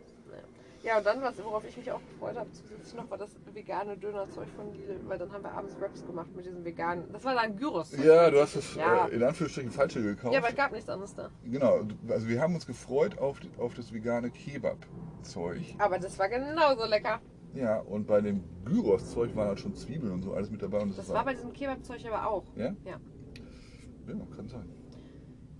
Ja, 0.86 0.98
und 0.98 1.04
dann, 1.06 1.20
was, 1.20 1.36
worauf 1.42 1.64
ich 1.68 1.76
mich 1.76 1.90
auch 1.90 2.00
gefreut 2.12 2.36
habe, 2.36 2.48
zusätzlich 2.52 2.94
noch, 2.94 3.10
war 3.10 3.18
das 3.18 3.30
vegane 3.52 3.96
Dönerzeug 3.96 4.46
von 4.54 4.72
Lidl, 4.72 5.00
weil 5.08 5.18
dann 5.18 5.32
haben 5.32 5.42
wir 5.42 5.50
abends 5.50 5.74
Wraps 5.80 6.06
gemacht 6.06 6.28
mit 6.36 6.46
diesen 6.46 6.64
veganen. 6.64 7.12
Das 7.12 7.24
war 7.24 7.34
dann 7.34 7.56
Gyros. 7.56 7.90
ja 7.96 8.30
du 8.30 8.40
hast 8.40 8.54
es 8.54 8.76
Ja. 8.76 9.08
äh, 9.08 9.16
in 9.16 9.24
Anführungsstrichen 9.24 9.72
falsche 9.72 10.00
gekauft. 10.00 10.32
Ja, 10.32 10.38
aber 10.38 10.50
es 10.50 10.54
gab 10.54 10.70
nichts 10.70 10.88
anderes 10.88 11.12
da. 11.12 11.28
Genau, 11.44 11.80
also 12.08 12.28
wir 12.28 12.40
haben 12.40 12.54
uns 12.54 12.68
gefreut 12.68 13.18
auf, 13.18 13.40
auf 13.58 13.74
das 13.74 13.92
vegane 13.92 14.30
Kebab-Zeug. 14.30 15.74
Aber 15.78 15.98
das 15.98 16.16
war 16.20 16.28
genauso 16.28 16.86
lecker. 16.86 17.20
Ja, 17.54 17.80
und 17.80 18.06
bei 18.06 18.20
dem 18.20 18.44
Gyros-Zeug 18.64 19.34
waren 19.34 19.48
halt 19.48 19.58
schon 19.58 19.74
Zwiebeln 19.74 20.12
und 20.12 20.22
so 20.22 20.34
alles 20.34 20.50
mit 20.52 20.62
dabei. 20.62 20.82
Und 20.82 20.90
das, 20.90 20.98
Das 20.98 21.08
war 21.08 21.24
bei 21.24 21.34
diesem 21.34 21.52
Kebab-Zeug 21.52 22.06
aber 22.06 22.28
auch. 22.28 22.44
Ja? 22.54 22.76
Ja. 22.84 23.00
Ja, 24.06 24.14
kann 24.36 24.46
sein. 24.46 24.68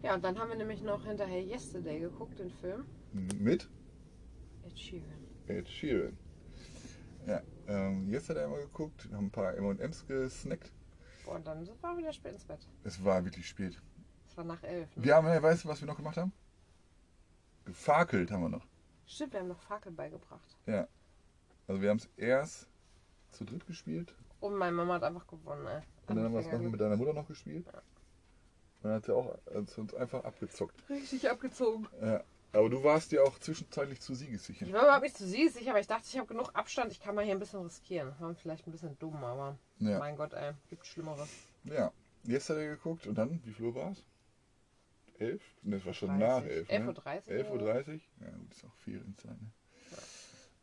Ja, 0.04 0.14
und 0.14 0.22
dann 0.22 0.38
haben 0.38 0.50
wir 0.50 0.56
nämlich 0.56 0.84
noch 0.84 1.04
hinterher 1.04 1.42
Yesterday 1.42 1.98
geguckt, 1.98 2.38
den 2.38 2.50
Film. 2.50 2.84
Mit 3.40 3.68
Ed 4.64 4.78
Sheeran. 4.78 5.15
Ed 5.48 5.68
Sheeran. 5.68 6.16
Ja, 7.26 7.42
ähm, 7.66 8.09
jetzt 8.11 8.28
hat 8.28 8.37
er 8.37 8.48
mal 8.48 8.61
geguckt, 8.61 9.09
haben 9.12 9.26
ein 9.26 9.30
paar 9.30 9.54
M&M's 9.56 10.06
gesnackt. 10.06 10.72
Boah, 11.24 11.37
und 11.37 11.46
dann 11.46 11.66
wir 11.66 11.96
wieder 11.98 12.12
spät 12.12 12.32
ins 12.32 12.44
Bett. 12.44 12.66
Es 12.85 13.04
war 13.04 13.24
wirklich 13.24 13.48
spät. 13.48 13.80
Es 14.28 14.37
war 14.37 14.44
nach 14.44 14.62
elf. 14.62 14.94
Ne? 14.96 15.04
Wir 15.04 15.16
haben, 15.16 15.26
weißt 15.26 15.64
du, 15.64 15.68
was 15.68 15.80
wir 15.80 15.88
noch 15.88 15.96
gemacht 15.96 16.16
haben? 16.16 16.32
Gefakelt 17.64 18.30
haben 18.30 18.42
wir 18.42 18.48
noch. 18.48 18.66
Stimmt, 19.06 19.32
wir 19.32 19.40
haben 19.40 19.48
noch 19.48 19.61
Fackel 19.61 19.92
beigebracht. 19.92 20.56
Ja. 20.66 20.87
Also 21.66 21.82
wir 21.82 21.90
haben 21.90 21.98
es 21.98 22.09
erst 22.16 22.68
zu 23.32 23.44
dritt 23.44 23.66
gespielt 23.66 24.14
Und 24.40 24.54
meine 24.54 24.72
Mama 24.72 24.94
hat 24.94 25.02
einfach 25.02 25.26
gewonnen, 25.26 25.66
ey. 25.66 25.82
und 26.06 26.16
dann 26.16 26.24
haben 26.24 26.35
wir 26.35 26.40
es 26.40 26.61
mit 26.61 26.80
deiner 26.80 26.96
Mutter 26.96 27.12
noch 27.12 27.26
gespielt. 27.26 27.66
Und 27.66 28.85
dann 28.85 28.92
hat 28.94 29.04
sie 29.04 29.14
auch 29.14 29.37
uns 29.46 29.94
einfach 29.94 30.24
abgezockt. 30.24 30.88
Richtig 30.88 31.28
abgezogen. 31.28 31.88
Ja. 32.00 32.22
Aber 32.56 32.70
du 32.70 32.82
warst 32.82 33.12
ja 33.12 33.22
auch 33.22 33.38
zwischenzeitlich 33.38 34.00
zu 34.00 34.14
siegessicher. 34.14 34.66
Ich 34.66 34.72
war 34.72 34.82
überhaupt 34.84 35.02
nicht 35.02 35.16
zu 35.16 35.26
sicher, 35.26 35.70
aber 35.70 35.80
ich 35.80 35.86
dachte, 35.86 36.04
ich 36.08 36.16
habe 36.16 36.26
genug 36.26 36.50
Abstand, 36.54 36.90
ich 36.90 37.00
kann 37.00 37.14
mal 37.14 37.24
hier 37.24 37.34
ein 37.34 37.38
bisschen 37.38 37.60
riskieren. 37.62 38.14
War 38.18 38.34
vielleicht 38.34 38.66
ein 38.66 38.72
bisschen 38.72 38.98
dumm, 38.98 39.22
aber 39.24 39.58
Ja. 39.78 39.98
mein 39.98 40.16
Gott, 40.16 40.32
ey, 40.32 40.52
gibt 40.70 40.86
Schlimmeres. 40.86 41.28
Ja. 41.64 41.92
Jetzt 42.24 42.48
hat 42.48 42.56
er 42.56 42.68
geguckt 42.68 43.06
und 43.06 43.16
dann, 43.16 43.40
wie 43.44 43.52
viel 43.52 43.66
Uhr 43.66 43.74
war 43.74 43.90
es? 43.92 44.02
Elf? 45.18 45.42
Ne, 45.62 45.76
das 45.76 45.86
war 45.86 45.94
schon 45.94 46.18
30. 46.18 46.28
nach 46.28 46.44
elf. 46.44 46.70
11.30 46.70 47.30
Ne? 47.30 47.50
Uhr. 47.50 47.60
11.30 47.60 47.88
Uhr? 47.94 48.00
Ja, 48.20 48.30
gut, 48.30 48.50
ist 48.52 48.64
auch 48.64 48.74
Ferienzeit. 48.74 49.40
Ne? 49.40 49.50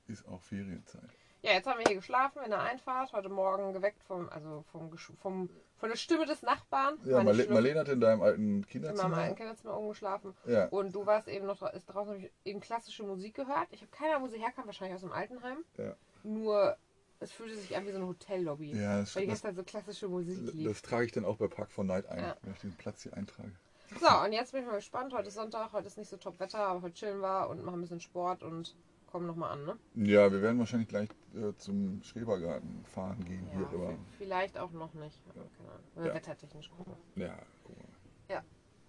Ist 0.08 0.28
auch 0.28 0.42
Ferienzeit. 0.42 1.10
Ja, 1.44 1.52
jetzt 1.52 1.68
haben 1.68 1.78
wir 1.78 1.86
hier 1.86 1.98
geschlafen 1.98 2.42
in 2.42 2.52
der 2.52 2.62
Einfahrt, 2.62 3.12
heute 3.12 3.28
Morgen 3.28 3.74
geweckt 3.74 4.02
vom, 4.02 4.30
also 4.30 4.64
vom, 4.72 4.90
vom 5.22 5.50
von 5.76 5.90
der 5.90 5.98
Stimme 5.98 6.26
des 6.26 6.42
Nachbarn. 6.42 6.98
Ja, 7.04 7.22
Marle 7.22 7.44
schlimm. 7.44 7.54
Marlene 7.54 7.80
hat 7.82 7.90
in 7.90 8.00
deinem 8.00 8.22
alten 8.22 8.42
in 8.42 8.52
meinem 8.54 8.68
Kinderzimmer. 8.68 9.18
alten 9.18 9.36
Kinderzimmer 9.36 9.78
oben 9.78 9.90
geschlafen. 9.90 10.34
Ja. 10.46 10.68
Und 10.68 10.96
du 10.96 11.06
warst 11.06 11.28
eben 11.28 11.46
noch 11.46 11.62
ist 11.74 11.88
draußen, 11.88 12.14
habe 12.14 12.20
ich 12.20 12.32
eben 12.46 12.62
klassische 12.62 13.04
Musik 13.04 13.36
gehört. 13.36 13.68
Ich 13.72 13.82
habe 13.82 13.92
keine 13.92 14.16
Ahnung, 14.16 14.30
wo 14.30 14.32
sie 14.32 14.40
herkam, 14.42 14.66
wahrscheinlich 14.66 14.96
aus 14.96 15.02
dem 15.02 15.12
Altenheim. 15.12 15.58
Ja. 15.78 15.94
Nur 16.24 16.78
es 17.20 17.34
fühlte 17.34 17.58
sich 17.58 17.76
an 17.76 17.86
wie 17.86 17.92
so 17.92 17.98
eine 17.98 18.08
Hotellobby. 18.08 18.72
Ja, 18.72 19.02
das, 19.02 19.14
weil 19.18 19.24
die 19.24 19.32
das, 19.32 19.42
ganze 19.42 19.58
Zeit 19.58 19.66
so 19.66 19.70
klassische 19.70 20.08
Musik 20.08 20.38
lief. 20.54 20.70
das 20.70 20.82
trage 20.82 21.06
ich 21.08 21.12
dann 21.12 21.26
auch 21.26 21.36
bei 21.36 21.48
Park 21.50 21.70
for 21.70 21.84
Night 21.84 22.06
ein, 22.06 22.24
Ja. 22.24 22.38
wenn 22.44 22.54
ich 22.54 22.60
diesen 22.62 22.78
Platz 22.78 23.04
hier 23.04 23.14
eintrage. 23.18 23.52
So, 24.00 24.08
und 24.26 24.32
jetzt 24.32 24.54
bin 24.54 24.62
ich 24.62 24.68
mal 24.68 24.78
gespannt. 24.78 25.12
Heute 25.14 25.28
ist 25.28 25.34
Sonntag, 25.36 25.74
heute 25.74 25.88
ist 25.88 25.98
nicht 25.98 26.10
so 26.10 26.16
top 26.16 26.40
Wetter, 26.40 26.60
aber 26.60 26.84
heute 26.84 26.94
chillen 26.94 27.20
wir 27.20 27.50
und 27.50 27.62
machen 27.66 27.80
ein 27.80 27.82
bisschen 27.82 28.00
Sport 28.00 28.42
und 28.42 28.74
kommen 29.14 29.28
nochmal 29.28 29.52
an, 29.52 29.64
ne? 29.64 29.78
Ja, 29.94 30.32
wir 30.32 30.42
werden 30.42 30.58
wahrscheinlich 30.58 30.90
gleich 30.90 31.08
äh, 31.36 31.54
zum 31.58 32.02
Schrebergarten 32.02 32.84
fahren 32.84 33.24
gehen 33.24 33.46
Ja, 33.52 33.58
hier, 33.60 33.68
aber 33.68 33.96
vielleicht 34.18 34.58
auch 34.58 34.72
noch 34.72 34.92
nicht. 34.96 35.22
Ahnung. 35.30 35.48
Oder 35.96 36.08
Ja. 36.08 36.14
wettertechnisch 36.16 36.72
gucken. 36.72 36.96
ja, 37.16 37.38
guck 37.64 37.78
mal. 37.78 38.44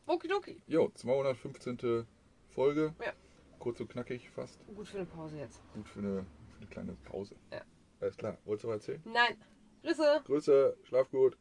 Okidoki. 0.07 0.61
Jo, 0.67 0.91
215. 0.95 2.07
Folge. 2.51 2.95
Ja. 3.03 3.13
Kurz 3.59 3.81
und 3.81 3.89
knackig 3.89 4.29
fast. 4.31 4.61
Gut 4.75 4.87
für 4.87 4.99
eine 4.99 5.07
Pause 5.07 5.39
jetzt. 5.39 5.63
Gut 5.73 5.89
für 5.89 6.01
eine, 6.01 6.27
für 6.51 6.57
eine 6.59 6.67
kleine 6.67 6.93
Pause. 7.05 7.35
Ja. 7.51 7.63
Alles 8.01 8.17
klar. 8.19 8.37
Wolltest 8.45 8.65
du 8.65 8.69
was 8.69 8.75
erzählen? 8.77 9.03
Nein. 9.07 9.37
Grüße. 9.83 10.23
Grüße, 10.25 10.77
schlaf 10.85 11.11
gut. 11.11 11.39